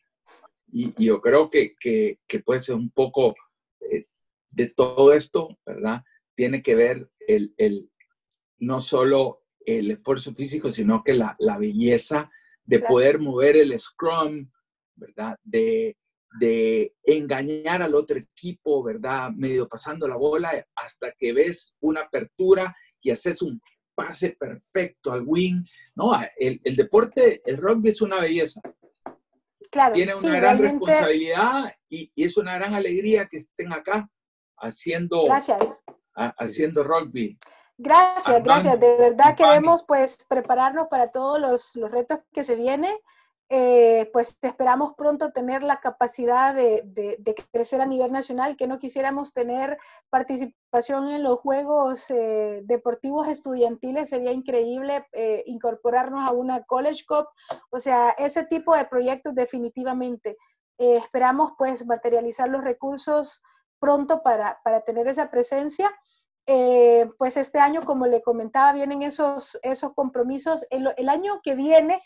[0.72, 3.34] Y, yo creo que, que, que, puede ser un poco
[3.80, 4.06] eh,
[4.50, 6.02] de todo esto, ¿verdad?
[6.34, 7.90] Tiene que ver el, el,
[8.58, 12.30] no solo el esfuerzo físico, sino que la, la belleza
[12.64, 14.50] de poder mover el scrum,
[14.96, 15.38] ¿verdad?
[15.42, 15.96] De,
[16.38, 19.30] de engañar al otro equipo, ¿verdad?
[19.30, 23.60] Medio pasando la bola hasta que ves una apertura y haces un
[23.94, 25.62] pase perfecto al wing.
[25.94, 28.60] No, el, el deporte, el rugby es una belleza.
[29.70, 34.08] Claro, Tiene una gran responsabilidad y, y, es una gran alegría que estén acá
[34.58, 35.82] haciendo, Gracias.
[36.14, 37.36] haciendo rugby.
[37.76, 38.78] Gracias, gracias.
[38.78, 42.94] De verdad queremos pues prepararnos para todos los, los retos que se vienen.
[43.50, 49.34] Eh, pues esperamos pronto tener la capacidad de, crecer a nivel nacional, que no quisiéramos
[49.34, 49.78] tener
[50.08, 57.26] participación en los Juegos eh, Deportivos Estudiantiles, sería increíble eh, incorporarnos a una College Cup,
[57.70, 60.36] o sea, ese tipo de proyectos definitivamente.
[60.78, 63.42] esperamos pues materializar los recursos
[63.78, 65.92] pronto para, para tener esa presencia.
[67.18, 70.66] pues este año, como le comentaba, vienen esos, esos compromisos.
[70.70, 72.02] El año que viene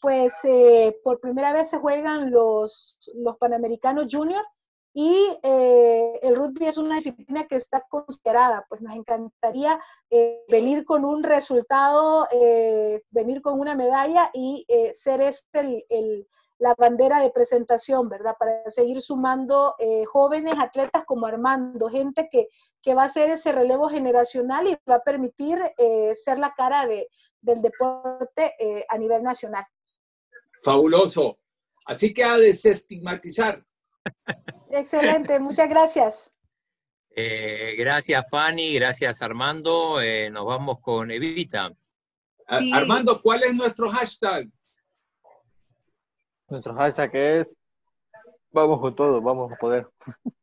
[0.00, 4.44] pues eh, por primera vez se juegan los, los Panamericanos Junior
[4.92, 9.78] y eh, el rugby es una disciplina que está considerada, pues nos encantaría
[10.08, 12.26] eh, venir con un resultado,
[13.10, 16.26] venir con una medalla y ser este el,
[16.58, 18.36] la bandera de presentación, ¿verdad?
[18.38, 19.74] Para seguir sumando
[20.10, 22.48] jóvenes atletas como Armando, gente que,
[22.80, 25.60] que, va a hacer ese relevo generacional y va a permitir
[26.14, 27.10] ser la cara de,
[27.42, 28.54] del deporte
[28.88, 29.66] a nivel nacional.
[30.66, 31.38] Fabuloso.
[31.84, 33.64] Así que a desestigmatizar.
[34.70, 36.30] Excelente, muchas gracias.
[37.10, 40.00] Eh, gracias Fanny, gracias Armando.
[40.00, 41.72] Eh, nos vamos con Evita.
[42.48, 44.48] Armando, ¿cuál es nuestro hashtag?
[46.48, 47.56] Nuestro hashtag es
[48.50, 49.88] vamos con todo, vamos a poder.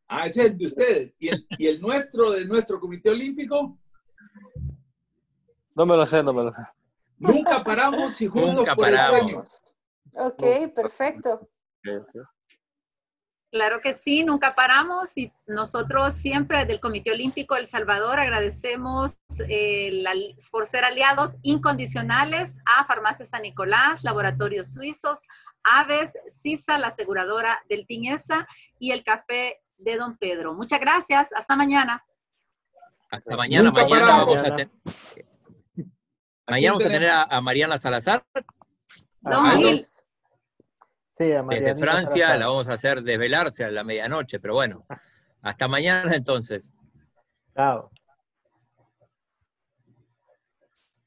[0.08, 1.14] Ah, ese es el de ustedes.
[1.20, 3.78] ¿Y el, ¿Y el nuestro, de nuestro Comité Olímpico?
[5.76, 6.62] No me lo sé, no me lo sé.
[7.18, 9.73] Nunca paramos y juntos Nunca por paramos.
[10.16, 11.48] Ok, perfecto.
[13.54, 19.16] Claro que sí, nunca paramos y nosotros siempre del Comité Olímpico El Salvador agradecemos
[19.48, 20.04] eh,
[20.52, 25.28] por ser aliados incondicionales a Farmacia San Nicolás, Laboratorios Suizos,
[25.64, 28.48] Aves, CISA, la aseguradora del TINESA
[28.80, 30.56] y el Café de Don Pedro.
[30.56, 32.04] Muchas gracias, hasta mañana.
[33.12, 34.50] Hasta mañana, mañana vamos, a
[36.50, 38.26] mañana vamos a tener a, Mariana Salazar.
[39.22, 39.86] Don Gil.
[41.14, 44.84] Sí, Desde Francia la vamos a hacer desvelarse a la medianoche, pero bueno,
[45.44, 46.74] hasta mañana entonces.
[47.56, 47.92] Chao.